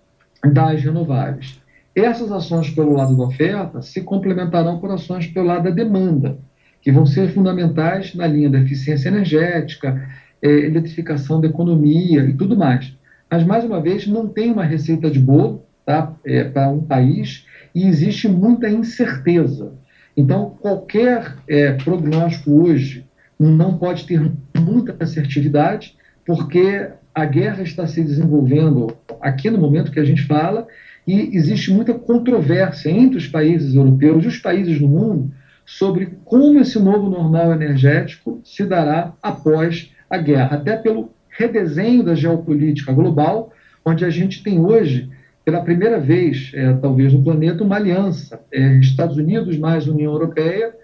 das 0.52 0.82
renováveis. 0.82 1.60
Essas 1.94 2.32
ações 2.32 2.70
pelo 2.70 2.92
lado 2.92 3.16
da 3.16 3.22
oferta 3.22 3.82
se 3.82 4.00
complementarão 4.00 4.80
por 4.80 4.90
ações 4.90 5.28
pelo 5.28 5.46
lado 5.46 5.64
da 5.64 5.70
demanda, 5.70 6.38
que 6.84 6.92
vão 6.92 7.06
ser 7.06 7.30
fundamentais 7.30 8.14
na 8.14 8.26
linha 8.26 8.50
da 8.50 8.60
eficiência 8.60 9.08
energética, 9.08 10.06
é, 10.42 10.48
eletrificação 10.48 11.40
da 11.40 11.48
economia 11.48 12.22
e 12.24 12.34
tudo 12.34 12.54
mais. 12.54 12.94
Mas, 13.30 13.42
mais 13.42 13.64
uma 13.64 13.80
vez, 13.80 14.06
não 14.06 14.28
tem 14.28 14.52
uma 14.52 14.64
receita 14.64 15.10
de 15.10 15.18
bolo 15.18 15.64
tá, 15.86 16.14
é, 16.26 16.44
para 16.44 16.68
um 16.68 16.82
país 16.82 17.46
e 17.74 17.86
existe 17.88 18.28
muita 18.28 18.68
incerteza. 18.68 19.72
Então, 20.14 20.56
qualquer 20.60 21.34
é, 21.48 21.72
prognóstico 21.72 22.52
hoje 22.52 23.06
não 23.40 23.78
pode 23.78 24.04
ter 24.04 24.20
muita 24.54 24.94
assertividade, 25.00 25.96
porque 26.26 26.86
a 27.14 27.24
guerra 27.24 27.62
está 27.62 27.86
se 27.86 28.02
desenvolvendo 28.02 28.94
aqui 29.22 29.50
no 29.50 29.58
momento 29.58 29.90
que 29.90 29.98
a 30.00 30.04
gente 30.04 30.22
fala 30.24 30.66
e 31.06 31.34
existe 31.34 31.72
muita 31.72 31.94
controvérsia 31.94 32.90
entre 32.90 33.16
os 33.16 33.26
países 33.26 33.74
europeus 33.74 34.24
e 34.24 34.28
os 34.28 34.38
países 34.38 34.78
do 34.78 34.86
mundo 34.86 35.32
sobre 35.64 36.18
como 36.24 36.60
esse 36.60 36.78
novo 36.78 37.08
normal 37.08 37.52
energético 37.52 38.40
se 38.44 38.64
dará 38.64 39.12
após 39.22 39.90
a 40.08 40.18
guerra, 40.18 40.56
até 40.56 40.76
pelo 40.76 41.10
redesenho 41.28 42.02
da 42.02 42.14
geopolítica 42.14 42.92
global, 42.92 43.52
onde 43.84 44.04
a 44.04 44.10
gente 44.10 44.42
tem 44.42 44.60
hoje, 44.60 45.10
pela 45.44 45.62
primeira 45.62 45.98
vez, 45.98 46.52
é, 46.54 46.72
talvez 46.74 47.12
no 47.12 47.22
planeta, 47.22 47.64
uma 47.64 47.76
aliança, 47.76 48.40
é, 48.52 48.76
Estados 48.76 49.16
Unidos 49.16 49.58
mais 49.58 49.86
União 49.86 50.12
Europeia, 50.12 50.74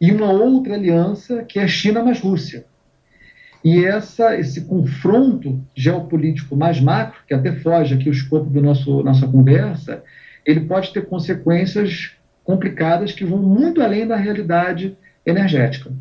e 0.00 0.12
uma 0.12 0.30
outra 0.30 0.74
aliança 0.74 1.44
que 1.44 1.58
é 1.58 1.66
China 1.66 2.02
mais 2.02 2.20
Rússia. 2.20 2.64
E 3.64 3.84
essa, 3.84 4.38
esse 4.38 4.62
confronto 4.62 5.60
geopolítico 5.74 6.56
mais 6.56 6.80
macro, 6.80 7.20
que 7.26 7.34
até 7.34 7.52
foge 7.52 7.94
aqui 7.94 8.08
o 8.08 8.12
escopo 8.12 8.48
da 8.48 8.60
nossa 8.60 9.26
conversa, 9.26 10.02
ele 10.46 10.60
pode 10.60 10.92
ter 10.92 11.06
consequências 11.06 12.12
complicadas 12.48 13.12
que 13.12 13.26
vão 13.26 13.36
muito 13.36 13.82
além 13.82 14.06
da 14.06 14.16
realidade 14.16 14.96
energética. 15.26 15.92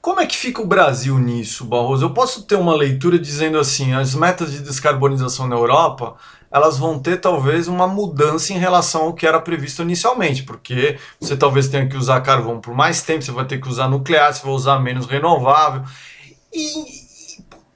Como 0.00 0.20
é 0.20 0.26
que 0.26 0.36
fica 0.36 0.62
o 0.62 0.66
Brasil 0.66 1.18
nisso, 1.18 1.64
Barroso? 1.64 2.04
Eu 2.04 2.14
posso 2.14 2.44
ter 2.44 2.54
uma 2.54 2.72
leitura 2.72 3.18
dizendo 3.18 3.58
assim, 3.58 3.92
as 3.94 4.14
metas 4.14 4.52
de 4.52 4.60
descarbonização 4.60 5.48
na 5.48 5.56
Europa, 5.56 6.14
elas 6.52 6.78
vão 6.78 7.00
ter 7.00 7.16
talvez 7.16 7.66
uma 7.66 7.88
mudança 7.88 8.52
em 8.52 8.58
relação 8.58 9.06
ao 9.06 9.12
que 9.12 9.26
era 9.26 9.40
previsto 9.40 9.82
inicialmente, 9.82 10.44
porque 10.44 10.96
você 11.20 11.36
talvez 11.36 11.66
tenha 11.66 11.88
que 11.88 11.96
usar 11.96 12.20
carvão 12.20 12.60
por 12.60 12.72
mais 12.72 13.02
tempo, 13.02 13.24
você 13.24 13.32
vai 13.32 13.44
ter 13.44 13.60
que 13.60 13.68
usar 13.68 13.88
nuclear, 13.88 14.32
você 14.32 14.46
vai 14.46 14.54
usar 14.54 14.78
menos 14.78 15.04
renovável. 15.04 15.82
E, 16.54 17.07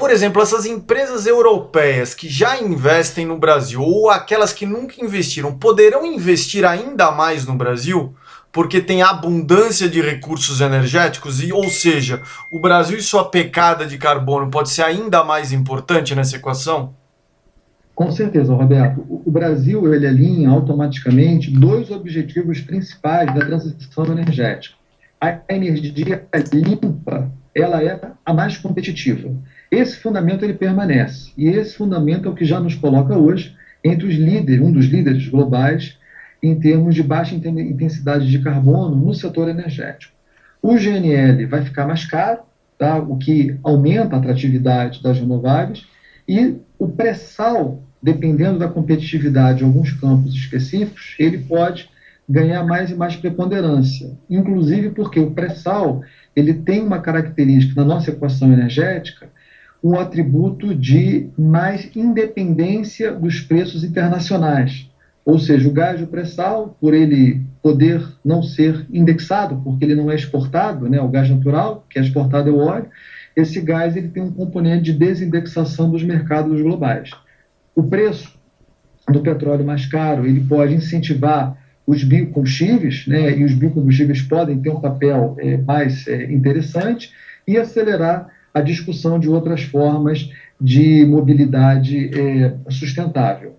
por 0.03 0.11
exemplo, 0.11 0.43
essas 0.43 0.67
empresas 0.67 1.27
europeias 1.27 2.12
que 2.12 2.29
já 2.29 2.61
investem 2.61 3.25
no 3.25 3.38
Brasil 3.38 3.81
ou 3.81 4.11
aquelas 4.11 4.53
que 4.53 4.67
nunca 4.67 5.01
investiram, 5.01 5.57
poderão 5.57 6.05
investir 6.05 6.65
ainda 6.65 7.12
mais 7.12 7.47
no 7.47 7.55
Brasil? 7.55 8.12
Porque 8.51 8.81
tem 8.81 9.01
abundância 9.01 9.88
de 9.88 10.01
recursos 10.01 10.61
energéticos, 10.61 11.41
e, 11.41 11.53
ou 11.53 11.69
seja, 11.71 12.21
o 12.51 12.59
Brasil 12.59 12.99
e 12.99 13.01
sua 13.01 13.31
pecada 13.31 13.87
de 13.87 13.97
carbono 13.97 14.51
pode 14.51 14.71
ser 14.71 14.83
ainda 14.83 15.23
mais 15.23 15.53
importante 15.53 16.17
nessa 16.17 16.35
equação? 16.35 16.97
Com 17.95 18.11
certeza, 18.11 18.53
Roberto. 18.53 19.07
O 19.09 19.31
Brasil 19.31 19.95
ele 19.95 20.09
alinha 20.09 20.51
automaticamente 20.51 21.49
dois 21.49 21.93
objetivos 21.93 22.61
principais 22.61 23.33
da 23.33 23.47
transição 23.47 24.05
energética. 24.07 24.75
A 25.21 25.38
energia 25.49 26.27
limpa 26.53 27.31
ela 27.55 27.83
é 27.83 28.01
a 28.25 28.35
mais 28.35 28.57
competitiva. 28.57 29.31
Esse 29.72 29.96
fundamento 29.96 30.44
ele 30.44 30.52
permanece 30.52 31.32
e 31.35 31.48
esse 31.48 31.74
fundamento 31.76 32.28
é 32.28 32.30
o 32.30 32.35
que 32.35 32.44
já 32.44 32.61
nos 32.61 32.74
coloca 32.74 33.16
hoje 33.16 33.56
entre 33.82 34.06
os 34.06 34.14
líderes, 34.14 34.61
um 34.61 34.70
dos 34.70 34.85
líderes 34.85 35.26
globais 35.28 35.96
em 36.42 36.61
termos 36.61 36.94
de 36.94 37.02
baixa 37.02 37.35
intensidade 37.35 38.30
de 38.30 38.38
carbono 38.40 38.94
no 38.94 39.14
setor 39.14 39.48
energético. 39.48 40.12
O 40.61 40.74
GNL 40.74 41.46
vai 41.46 41.62
ficar 41.62 41.87
mais 41.87 42.04
caro, 42.04 42.40
tá? 42.76 42.98
o 42.98 43.16
que 43.16 43.56
aumenta 43.64 44.14
a 44.14 44.18
atratividade 44.18 45.02
das 45.02 45.18
renováveis, 45.18 45.87
e 46.28 46.56
o 46.78 46.88
pré-sal, 46.88 47.82
dependendo 48.02 48.58
da 48.58 48.68
competitividade 48.68 49.58
de 49.58 49.64
alguns 49.64 49.90
campos 49.92 50.35
específicos, 50.35 51.16
ele 51.18 51.38
pode 51.38 51.88
ganhar 52.28 52.62
mais 52.62 52.90
e 52.90 52.94
mais 52.94 53.16
preponderância, 53.16 54.11
inclusive 54.28 54.90
porque 54.90 55.18
o 55.18 55.30
pré-sal 55.30 56.02
ele 56.37 56.52
tem 56.52 56.82
uma 56.82 57.00
característica 57.00 57.80
na 57.80 57.87
nossa 57.87 58.11
equação 58.11 58.52
energética, 58.52 59.28
um 59.83 59.99
atributo 59.99 60.75
de 60.75 61.29
mais 61.37 61.90
independência 61.97 63.12
dos 63.12 63.40
preços 63.40 63.83
internacionais. 63.83 64.88
Ou 65.25 65.38
seja, 65.38 65.68
o 65.68 65.73
gás 65.73 65.99
de 65.99 66.07
pré-sal, 66.07 66.77
por 66.81 66.95
ele 66.95 67.42
poder 67.62 68.05
não 68.25 68.42
ser 68.42 68.87
indexado, 68.92 69.61
porque 69.62 69.85
ele 69.85 69.95
não 69.95 70.11
é 70.11 70.14
exportado, 70.14 70.88
né, 70.88 71.01
o 71.01 71.09
gás 71.09 71.29
natural, 71.29 71.87
que 71.88 71.99
é 71.99 72.03
exportado 72.03 72.49
é 72.49 72.53
o 72.53 72.59
óleo, 72.59 72.87
esse 73.37 73.61
gás 73.61 73.97
ele 73.97 74.09
tem 74.09 74.23
um 74.23 74.33
componente 74.33 74.85
de 74.85 74.92
desindexação 74.92 75.90
dos 75.90 76.03
mercados 76.03 76.61
globais. 76.61 77.11
O 77.75 77.83
preço 77.85 78.37
do 79.09 79.21
petróleo 79.21 79.64
mais 79.64 79.87
caro, 79.87 80.27
ele 80.27 80.40
pode 80.40 80.75
incentivar 80.75 81.57
os 81.87 82.05
biocombustíveis, 82.05 83.07
né, 83.07 83.37
e 83.37 83.45
os 83.45 83.55
biocombustíveis 83.55 84.23
podem 84.23 84.61
ter 84.61 84.71
um 84.71 84.81
papel 84.81 85.37
é, 85.38 85.57
mais 85.57 86.07
é, 86.07 86.33
interessante, 86.33 87.12
e 87.47 87.57
acelerar 87.57 88.29
a 88.53 88.61
discussão 88.61 89.19
de 89.19 89.29
outras 89.29 89.62
formas 89.62 90.31
de 90.61 91.05
mobilidade 91.07 92.11
é, 92.19 92.55
sustentável. 92.71 93.57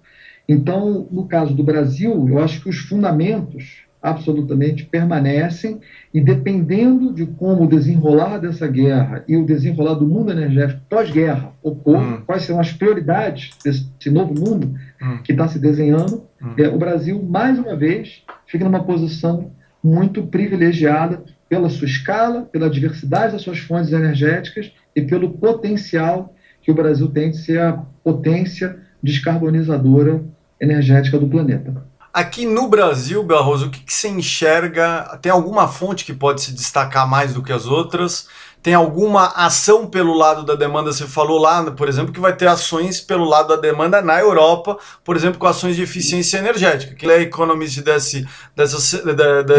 Então, 0.48 1.08
no 1.12 1.26
caso 1.26 1.54
do 1.54 1.64
Brasil, 1.64 2.28
eu 2.30 2.40
acho 2.40 2.62
que 2.62 2.70
os 2.70 2.78
fundamentos 2.78 3.84
absolutamente 4.04 4.84
permanecem 4.84 5.80
e 6.14 6.20
dependendo 6.20 7.14
de 7.14 7.26
como 7.26 7.64
o 7.64 7.68
desenrolar 7.68 8.38
dessa 8.38 8.68
guerra 8.68 9.24
e 9.30 9.38
o 9.38 9.46
desenrolar 9.46 9.94
do 9.94 10.06
mundo 10.06 10.30
energético 10.30 10.82
pós-guerra 10.90 11.54
ocorra, 11.64 12.18
hum. 12.18 12.22
quais 12.26 12.44
serão 12.44 12.60
as 12.60 12.74
prioridades 12.74 13.52
desse 13.64 14.10
novo 14.12 14.34
mundo 14.34 14.76
hum. 15.02 15.20
que 15.24 15.32
está 15.32 15.48
se 15.48 15.58
desenhando, 15.58 16.24
hum. 16.42 16.54
é, 16.58 16.68
o 16.68 16.78
Brasil, 16.78 17.24
mais 17.24 17.58
uma 17.58 17.78
vez, 17.78 18.24
fica 18.46 18.66
numa 18.66 18.84
posição 18.84 19.52
muito 19.82 20.24
privilegiada 20.24 21.24
pela 21.54 21.70
sua 21.70 21.86
escala, 21.86 22.50
pela 22.52 22.68
diversidade 22.68 23.34
das 23.34 23.44
suas 23.44 23.60
fontes 23.60 23.94
energéticas 23.94 24.72
e 24.96 25.04
pelo 25.04 25.38
potencial 25.38 26.34
que 26.63 26.72
o 26.72 26.74
Brasil 26.74 27.08
tem 27.10 27.30
de 27.30 27.38
ser 27.38 27.62
a 27.62 27.74
potência 28.04 28.80
descarbonizadora 29.04 30.24
energética 30.60 31.20
do 31.20 31.28
planeta. 31.28 31.86
Aqui 32.12 32.48
no 32.48 32.68
Brasil, 32.68 33.24
Barroso, 33.24 33.68
o 33.68 33.70
que, 33.70 33.82
que 33.82 33.94
você 33.94 34.08
enxerga? 34.08 35.20
Tem 35.22 35.32
alguma 35.32 35.68
fonte 35.68 36.06
que 36.06 36.13
pode 36.13 36.42
se 36.42 36.54
destacar 36.56 37.08
mais 37.08 37.36
do 37.36 37.44
que 37.44 37.54
as 37.54 37.68
outras? 37.68 38.28
Tem 38.63 38.73
alguma 38.73 39.28
ação 39.36 39.86
pelo 39.86 40.13
lado 40.13 40.45
da 40.45 40.56
demanda? 40.56 40.93
Você 40.93 41.06
falou 41.06 41.38
lá, 41.38 41.69
por 41.71 41.89
exemplo, 41.89 42.13
que 42.13 42.19
vai 42.21 42.34
ter 42.34 42.47
ações 42.47 43.02
pelo 43.02 43.26
lado 43.26 43.49
da 43.49 43.56
demanda 43.58 44.02
na 44.02 44.17
Europa, 44.17 44.78
por 45.04 45.17
exemplo, 45.17 45.38
com 45.38 45.45
ações 45.45 45.76
de 45.76 45.84
eficiência 45.84 46.38
energética. 46.38 46.95
Que 46.95 47.12
a 47.12 47.19
economista 47.19 47.82
desse, 47.82 48.26
dessa, 48.56 49.04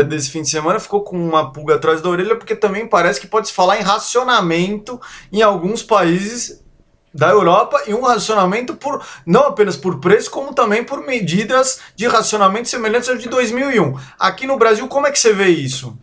desse 0.05 0.31
fim 0.31 0.41
de 0.41 0.49
semana 0.49 0.81
ficou 0.81 1.03
com 1.03 1.23
uma 1.23 1.53
pulga 1.53 1.75
atrás 1.75 2.01
da 2.01 2.09
orelha, 2.09 2.35
porque 2.35 2.57
também 2.57 2.89
parece 2.89 3.21
que 3.21 3.27
pode 3.27 3.49
se 3.49 3.53
falar 3.53 3.79
em 3.79 3.83
racionamento 3.83 4.99
em 5.31 5.43
alguns 5.43 5.83
países 5.83 6.65
da 7.13 7.29
Europa 7.29 7.83
e 7.87 7.93
um 7.93 8.01
racionamento 8.01 8.75
por 8.75 9.05
não 9.27 9.43
apenas 9.49 9.77
por 9.77 10.01
preço, 10.01 10.31
como 10.31 10.55
também 10.55 10.83
por 10.83 11.05
medidas 11.05 11.79
de 11.95 12.07
racionamento 12.07 12.71
semelhantes 12.71 13.11
ao 13.11 13.17
de 13.17 13.29
2001. 13.29 13.99
Aqui 14.19 14.47
no 14.47 14.57
Brasil, 14.57 14.89
como 14.89 15.07
é 15.07 15.13
que 15.13 15.19
você 15.19 15.35
vê 15.35 15.49
isso? 15.49 15.95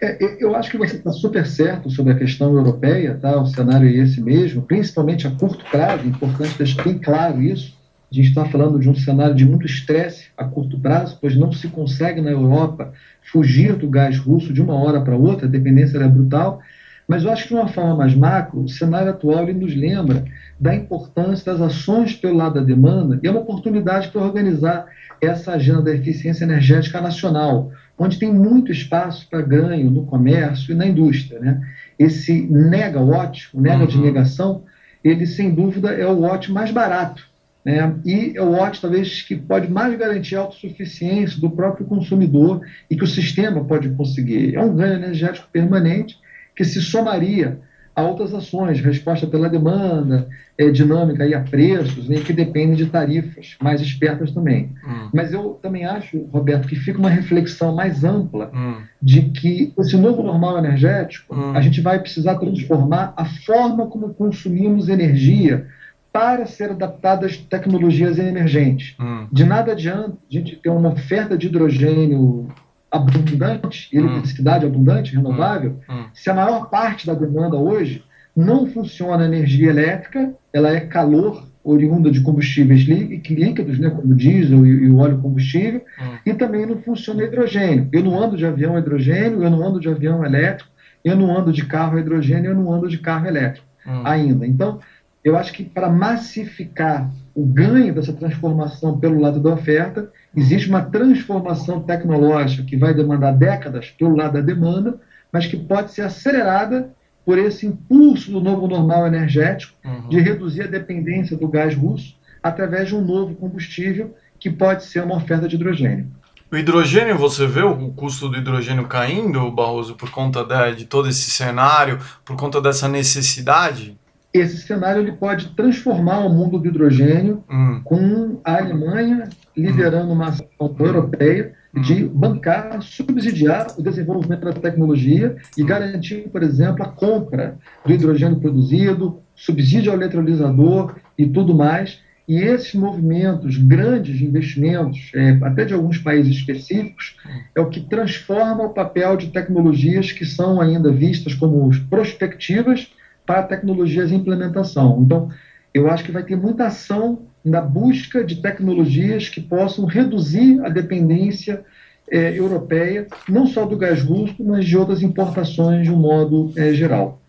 É, 0.00 0.36
eu 0.42 0.54
acho 0.54 0.70
que 0.70 0.78
você 0.78 0.96
está 0.96 1.10
super 1.10 1.46
certo 1.46 1.90
sobre 1.90 2.12
a 2.12 2.16
questão 2.16 2.54
europeia, 2.54 3.18
tá? 3.20 3.40
O 3.40 3.46
cenário 3.46 3.88
é 3.88 3.92
esse 3.92 4.20
mesmo, 4.20 4.62
principalmente 4.62 5.26
a 5.26 5.30
curto 5.30 5.64
prazo. 5.70 6.04
É 6.04 6.08
importante 6.08 6.58
deixar 6.58 6.84
bem 6.84 6.98
claro 6.98 7.42
isso. 7.42 7.76
A 8.10 8.14
gente 8.14 8.28
está 8.28 8.44
falando 8.44 8.78
de 8.78 8.90
um 8.90 8.94
cenário 8.94 9.34
de 9.34 9.46
muito 9.46 9.66
estresse 9.66 10.26
a 10.36 10.44
curto 10.44 10.78
prazo, 10.78 11.18
pois 11.20 11.34
não 11.34 11.50
se 11.50 11.66
consegue 11.68 12.20
na 12.20 12.30
Europa 12.30 12.92
fugir 13.32 13.74
do 13.74 13.88
gás 13.88 14.18
russo 14.18 14.52
de 14.52 14.60
uma 14.60 14.74
hora 14.74 15.00
para 15.00 15.16
outra, 15.16 15.46
a 15.46 15.50
dependência 15.50 15.96
é 15.98 16.08
brutal. 16.08 16.60
Mas 17.08 17.24
eu 17.24 17.32
acho 17.32 17.44
que 17.44 17.48
de 17.48 17.54
uma 17.54 17.68
forma 17.68 17.96
mais 17.96 18.14
macro, 18.14 18.62
o 18.62 18.68
cenário 18.68 19.10
atual 19.10 19.46
nos 19.46 19.74
lembra 19.74 20.24
da 20.60 20.74
importância 20.74 21.52
das 21.52 21.60
ações 21.60 22.14
pelo 22.14 22.36
lado 22.36 22.54
da 22.54 22.60
demanda 22.60 23.18
e 23.22 23.26
é 23.26 23.30
uma 23.30 23.40
oportunidade 23.40 24.08
para 24.08 24.22
organizar 24.22 24.86
essa 25.20 25.52
agenda 25.52 25.82
da 25.82 25.94
eficiência 25.94 26.44
energética 26.44 27.00
nacional, 27.00 27.70
onde 27.98 28.18
tem 28.18 28.32
muito 28.32 28.72
espaço 28.72 29.28
para 29.28 29.42
ganho 29.42 29.90
no 29.90 30.04
comércio 30.04 30.72
e 30.72 30.74
na 30.74 30.86
indústria. 30.86 31.38
Né? 31.38 31.60
Esse 31.98 32.40
nega-watt, 32.42 33.48
o 33.54 33.60
nega 33.60 33.86
de 33.86 33.96
uhum. 33.96 34.04
negação, 34.04 34.64
ele 35.04 35.26
sem 35.26 35.54
dúvida 35.54 35.92
é 35.92 36.06
o 36.06 36.20
watt 36.20 36.50
mais 36.50 36.70
barato. 36.70 37.26
Né? 37.64 37.94
E 38.04 38.32
é 38.36 38.42
o 38.42 38.52
watt, 38.52 38.80
talvez, 38.80 39.22
que 39.22 39.36
pode 39.36 39.70
mais 39.70 39.96
garantir 39.96 40.36
a 40.36 40.40
autossuficiência 40.40 41.40
do 41.40 41.50
próprio 41.50 41.86
consumidor 41.86 42.60
e 42.90 42.96
que 42.96 43.04
o 43.04 43.08
sistema 43.08 43.64
pode 43.64 43.90
conseguir. 43.90 44.54
É 44.54 44.60
um 44.60 44.74
ganho 44.74 44.94
energético 44.94 45.48
permanente 45.52 46.18
que 46.56 46.64
se 46.64 46.80
somaria 46.80 47.60
a 47.94 48.02
outras 48.02 48.32
ações, 48.32 48.80
resposta 48.80 49.26
pela 49.26 49.48
demanda, 49.48 50.28
é, 50.56 50.70
dinâmica 50.70 51.26
e 51.26 51.34
a 51.34 51.40
preços, 51.40 52.08
né, 52.08 52.20
que 52.20 52.32
dependem 52.32 52.74
de 52.74 52.86
tarifas 52.86 53.56
mais 53.60 53.80
espertas 53.80 54.30
também. 54.32 54.70
Hum. 54.86 55.10
Mas 55.12 55.32
eu 55.32 55.58
também 55.62 55.84
acho, 55.84 56.18
Roberto, 56.32 56.68
que 56.68 56.76
fica 56.76 56.98
uma 56.98 57.10
reflexão 57.10 57.74
mais 57.74 58.02
ampla 58.04 58.50
hum. 58.54 58.76
de 59.00 59.22
que 59.30 59.72
esse 59.78 59.96
novo 59.96 60.22
normal 60.22 60.58
energético, 60.58 61.34
hum. 61.34 61.52
a 61.54 61.60
gente 61.60 61.80
vai 61.80 61.98
precisar 61.98 62.36
transformar 62.36 63.12
a 63.16 63.24
forma 63.24 63.86
como 63.86 64.14
consumimos 64.14 64.88
energia 64.88 65.66
para 66.12 66.44
ser 66.44 66.70
adaptada 66.70 67.26
às 67.26 67.36
tecnologias 67.36 68.18
emergentes. 68.18 68.94
Hum. 69.00 69.26
De 69.32 69.44
nada 69.44 69.72
adianta 69.72 70.12
a 70.30 70.32
gente 70.32 70.56
ter 70.56 70.68
uma 70.68 70.90
oferta 70.90 71.36
de 71.36 71.46
hidrogênio 71.46 72.48
abundante, 72.92 73.88
hum. 73.92 74.00
eletricidade 74.00 74.66
abundante, 74.66 75.16
renovável, 75.16 75.80
hum. 75.88 75.94
hum. 75.94 76.04
se 76.12 76.28
a 76.28 76.34
maior 76.34 76.68
parte 76.68 77.06
da 77.06 77.14
demanda 77.14 77.56
hoje 77.56 78.04
não 78.36 78.66
funciona 78.66 79.24
energia 79.24 79.70
elétrica, 79.70 80.34
ela 80.52 80.70
é 80.70 80.80
calor 80.80 81.50
oriunda 81.64 82.10
de 82.10 82.20
combustíveis 82.20 82.80
líquidos, 82.80 83.78
né, 83.78 83.88
como 83.90 84.12
o 84.12 84.16
diesel 84.16 84.66
e, 84.66 84.90
o 84.90 84.98
óleo 84.98 85.18
combustível, 85.18 85.80
hum. 86.00 86.18
e 86.26 86.34
também 86.34 86.66
não 86.66 86.76
funciona 86.82 87.22
hidrogênio. 87.22 87.88
Eu 87.92 88.02
não 88.02 88.20
ando 88.20 88.36
de 88.36 88.44
avião 88.44 88.78
hidrogênio, 88.78 89.42
eu 89.42 89.50
não 89.50 89.66
ando 89.66 89.80
de 89.80 89.88
avião 89.88 90.24
elétrico, 90.24 90.70
eu 91.04 91.16
não 91.16 91.36
ando 91.36 91.52
de 91.52 91.64
carro 91.64 91.98
hidrogênio, 91.98 92.50
eu 92.50 92.54
não 92.54 92.72
ando 92.72 92.88
de 92.88 92.98
carro 92.98 93.26
elétrico 93.26 93.66
hum. 93.86 94.02
ainda. 94.04 94.46
Então, 94.46 94.80
eu 95.24 95.36
acho 95.36 95.52
que 95.52 95.62
para 95.62 95.88
massificar 95.88 97.08
o 97.34 97.44
ganho 97.44 97.94
dessa 97.94 98.12
transformação 98.12 98.98
pelo 98.98 99.20
lado 99.20 99.40
da 99.40 99.50
oferta, 99.50 100.10
existe 100.36 100.68
uma 100.68 100.82
transformação 100.82 101.80
tecnológica 101.80 102.62
que 102.64 102.76
vai 102.76 102.94
demandar 102.94 103.32
décadas 103.32 103.90
pelo 103.90 104.16
lado 104.16 104.34
da 104.34 104.40
demanda, 104.40 105.00
mas 105.32 105.46
que 105.46 105.56
pode 105.56 105.92
ser 105.92 106.02
acelerada 106.02 106.90
por 107.24 107.38
esse 107.38 107.66
impulso 107.66 108.32
do 108.32 108.40
novo 108.40 108.66
normal 108.66 109.06
energético 109.06 109.74
uhum. 109.84 110.08
de 110.08 110.20
reduzir 110.20 110.62
a 110.62 110.66
dependência 110.66 111.36
do 111.36 111.48
gás 111.48 111.74
russo 111.74 112.16
através 112.42 112.88
de 112.88 112.96
um 112.96 113.00
novo 113.00 113.34
combustível 113.34 114.14
que 114.38 114.50
pode 114.50 114.84
ser 114.84 115.04
uma 115.04 115.16
oferta 115.16 115.48
de 115.48 115.54
hidrogênio. 115.54 116.10
O 116.50 116.56
hidrogênio, 116.56 117.16
você 117.16 117.46
vê 117.46 117.62
o 117.62 117.90
custo 117.92 118.28
do 118.28 118.36
hidrogênio 118.36 118.86
caindo, 118.86 119.50
Barroso, 119.50 119.94
por 119.94 120.10
conta 120.10 120.44
de, 120.44 120.76
de 120.76 120.84
todo 120.84 121.08
esse 121.08 121.30
cenário, 121.30 121.98
por 122.24 122.36
conta 122.36 122.60
dessa 122.60 122.88
necessidade? 122.88 123.96
Esse 124.32 124.56
cenário 124.58 125.02
ele 125.02 125.12
pode 125.12 125.50
transformar 125.50 126.20
o 126.20 126.30
mundo 126.30 126.58
do 126.58 126.66
hidrogênio 126.66 127.44
hum. 127.50 127.80
com 127.84 128.40
a 128.42 128.58
Alemanha 128.58 129.28
liderando 129.54 130.08
hum. 130.08 130.12
uma 130.12 130.28
ação 130.28 130.46
europeia 130.78 131.52
de 131.74 132.04
bancar, 132.04 132.82
subsidiar 132.82 133.66
o 133.78 133.82
desenvolvimento 133.82 134.44
da 134.44 134.52
tecnologia 134.52 135.36
e 135.56 135.64
garantir, 135.64 136.28
por 136.30 136.42
exemplo, 136.42 136.82
a 136.82 136.88
compra 136.88 137.56
do 137.84 137.92
hidrogênio 137.92 138.40
produzido, 138.40 139.20
subsídio 139.34 139.90
ao 139.90 139.98
eletrolisador 139.98 140.96
e 141.16 141.26
tudo 141.26 141.54
mais. 141.54 142.00
E 142.28 142.36
esses 142.36 142.74
movimentos, 142.74 143.56
grandes 143.56 144.20
investimentos, 144.20 145.10
é, 145.14 145.38
até 145.42 145.64
de 145.64 145.74
alguns 145.74 145.98
países 145.98 146.36
específicos, 146.36 147.16
é 147.54 147.60
o 147.60 147.68
que 147.68 147.80
transforma 147.80 148.64
o 148.64 148.70
papel 148.70 149.16
de 149.16 149.28
tecnologias 149.28 150.12
que 150.12 150.24
são 150.24 150.60
ainda 150.60 150.92
vistas 150.92 151.34
como 151.34 151.70
prospectivas 151.88 152.90
para 153.26 153.42
tecnologias 153.42 154.08
de 154.08 154.14
implementação. 154.14 155.00
Então, 155.00 155.28
eu 155.72 155.90
acho 155.90 156.04
que 156.04 156.12
vai 156.12 156.22
ter 156.22 156.36
muita 156.36 156.66
ação 156.66 157.22
na 157.44 157.60
busca 157.60 158.22
de 158.24 158.36
tecnologias 158.36 159.28
que 159.28 159.40
possam 159.40 159.84
reduzir 159.84 160.64
a 160.64 160.68
dependência 160.68 161.64
é, 162.10 162.38
europeia, 162.38 163.06
não 163.28 163.46
só 163.46 163.64
do 163.64 163.76
gás 163.76 164.02
russo, 164.02 164.36
mas 164.44 164.64
de 164.64 164.76
outras 164.76 165.02
importações 165.02 165.84
de 165.84 165.90
um 165.90 165.96
modo 165.96 166.52
é, 166.56 166.72
geral. 166.72 167.20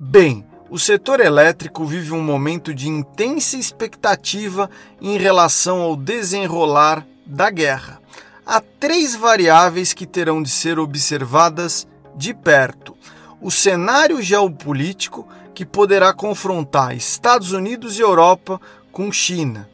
Bem, 0.00 0.44
o 0.70 0.78
setor 0.78 1.20
elétrico 1.20 1.84
vive 1.84 2.12
um 2.12 2.22
momento 2.22 2.74
de 2.74 2.88
intensa 2.88 3.56
expectativa 3.56 4.68
em 5.00 5.16
relação 5.16 5.80
ao 5.80 5.96
desenrolar 5.96 7.06
da 7.24 7.50
guerra. 7.50 7.98
Há 8.44 8.60
três 8.60 9.14
variáveis 9.14 9.92
que 9.92 10.06
terão 10.06 10.42
de 10.42 10.50
ser 10.50 10.78
observadas 10.78 11.86
de 12.16 12.34
perto: 12.34 12.96
o 13.40 13.50
cenário 13.50 14.20
geopolítico, 14.20 15.26
que 15.54 15.64
poderá 15.64 16.12
confrontar 16.12 16.96
Estados 16.96 17.52
Unidos 17.52 17.98
e 17.98 18.02
Europa 18.02 18.60
com 18.92 19.10
China. 19.10 19.68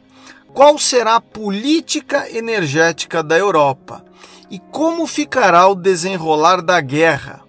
Qual 0.53 0.79
será 0.79 1.15
a 1.15 1.21
política 1.21 2.29
energética 2.31 3.21
da 3.21 3.37
Europa? 3.37 4.03
E 4.49 4.57
como 4.57 5.05
ficará 5.05 5.67
o 5.67 5.75
desenrolar 5.75 6.61
da 6.61 6.79
guerra? 6.79 7.41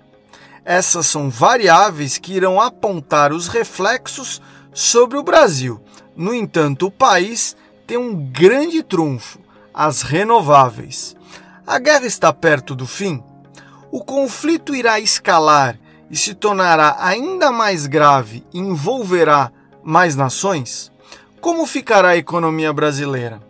Essas 0.64 1.06
são 1.06 1.30
variáveis 1.30 2.18
que 2.18 2.34
irão 2.34 2.60
apontar 2.60 3.32
os 3.32 3.46
reflexos 3.46 4.42
sobre 4.74 5.16
o 5.16 5.22
Brasil. 5.22 5.80
No 6.16 6.34
entanto, 6.34 6.86
o 6.86 6.90
país 6.90 7.56
tem 7.86 7.96
um 7.96 8.14
grande 8.14 8.82
trunfo: 8.82 9.38
as 9.72 10.02
renováveis. 10.02 11.14
A 11.66 11.78
guerra 11.78 12.06
está 12.06 12.32
perto 12.32 12.74
do 12.74 12.86
fim? 12.86 13.22
O 13.90 14.02
conflito 14.04 14.74
irá 14.74 14.98
escalar 14.98 15.78
e 16.10 16.16
se 16.16 16.34
tornará 16.34 16.96
ainda 17.00 17.50
mais 17.50 17.86
grave 17.86 18.44
e 18.52 18.58
envolverá 18.58 19.50
mais 19.82 20.16
nações? 20.16 20.92
Como 21.40 21.66
ficará 21.66 22.08
a 22.10 22.16
economia 22.16 22.72
brasileira? 22.72 23.40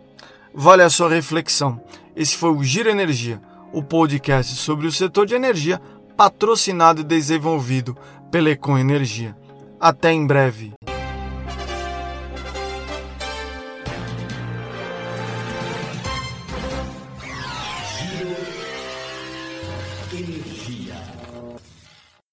Vale 0.53 0.83
a 0.83 0.89
sua 0.89 1.09
reflexão. 1.09 1.81
Esse 2.15 2.35
foi 2.35 2.51
o 2.51 2.63
Giro 2.63 2.89
Energia, 2.89 3.41
o 3.71 3.83
podcast 3.83 4.55
sobre 4.55 4.87
o 4.87 4.91
setor 4.91 5.25
de 5.25 5.35
energia, 5.35 5.81
patrocinado 6.15 7.01
e 7.01 7.03
desenvolvido 7.03 7.95
pela 8.31 8.49
Econ 8.49 8.77
Energia. 8.77 9.35
Até 9.79 10.11
em 10.11 10.25
breve. 10.25 10.76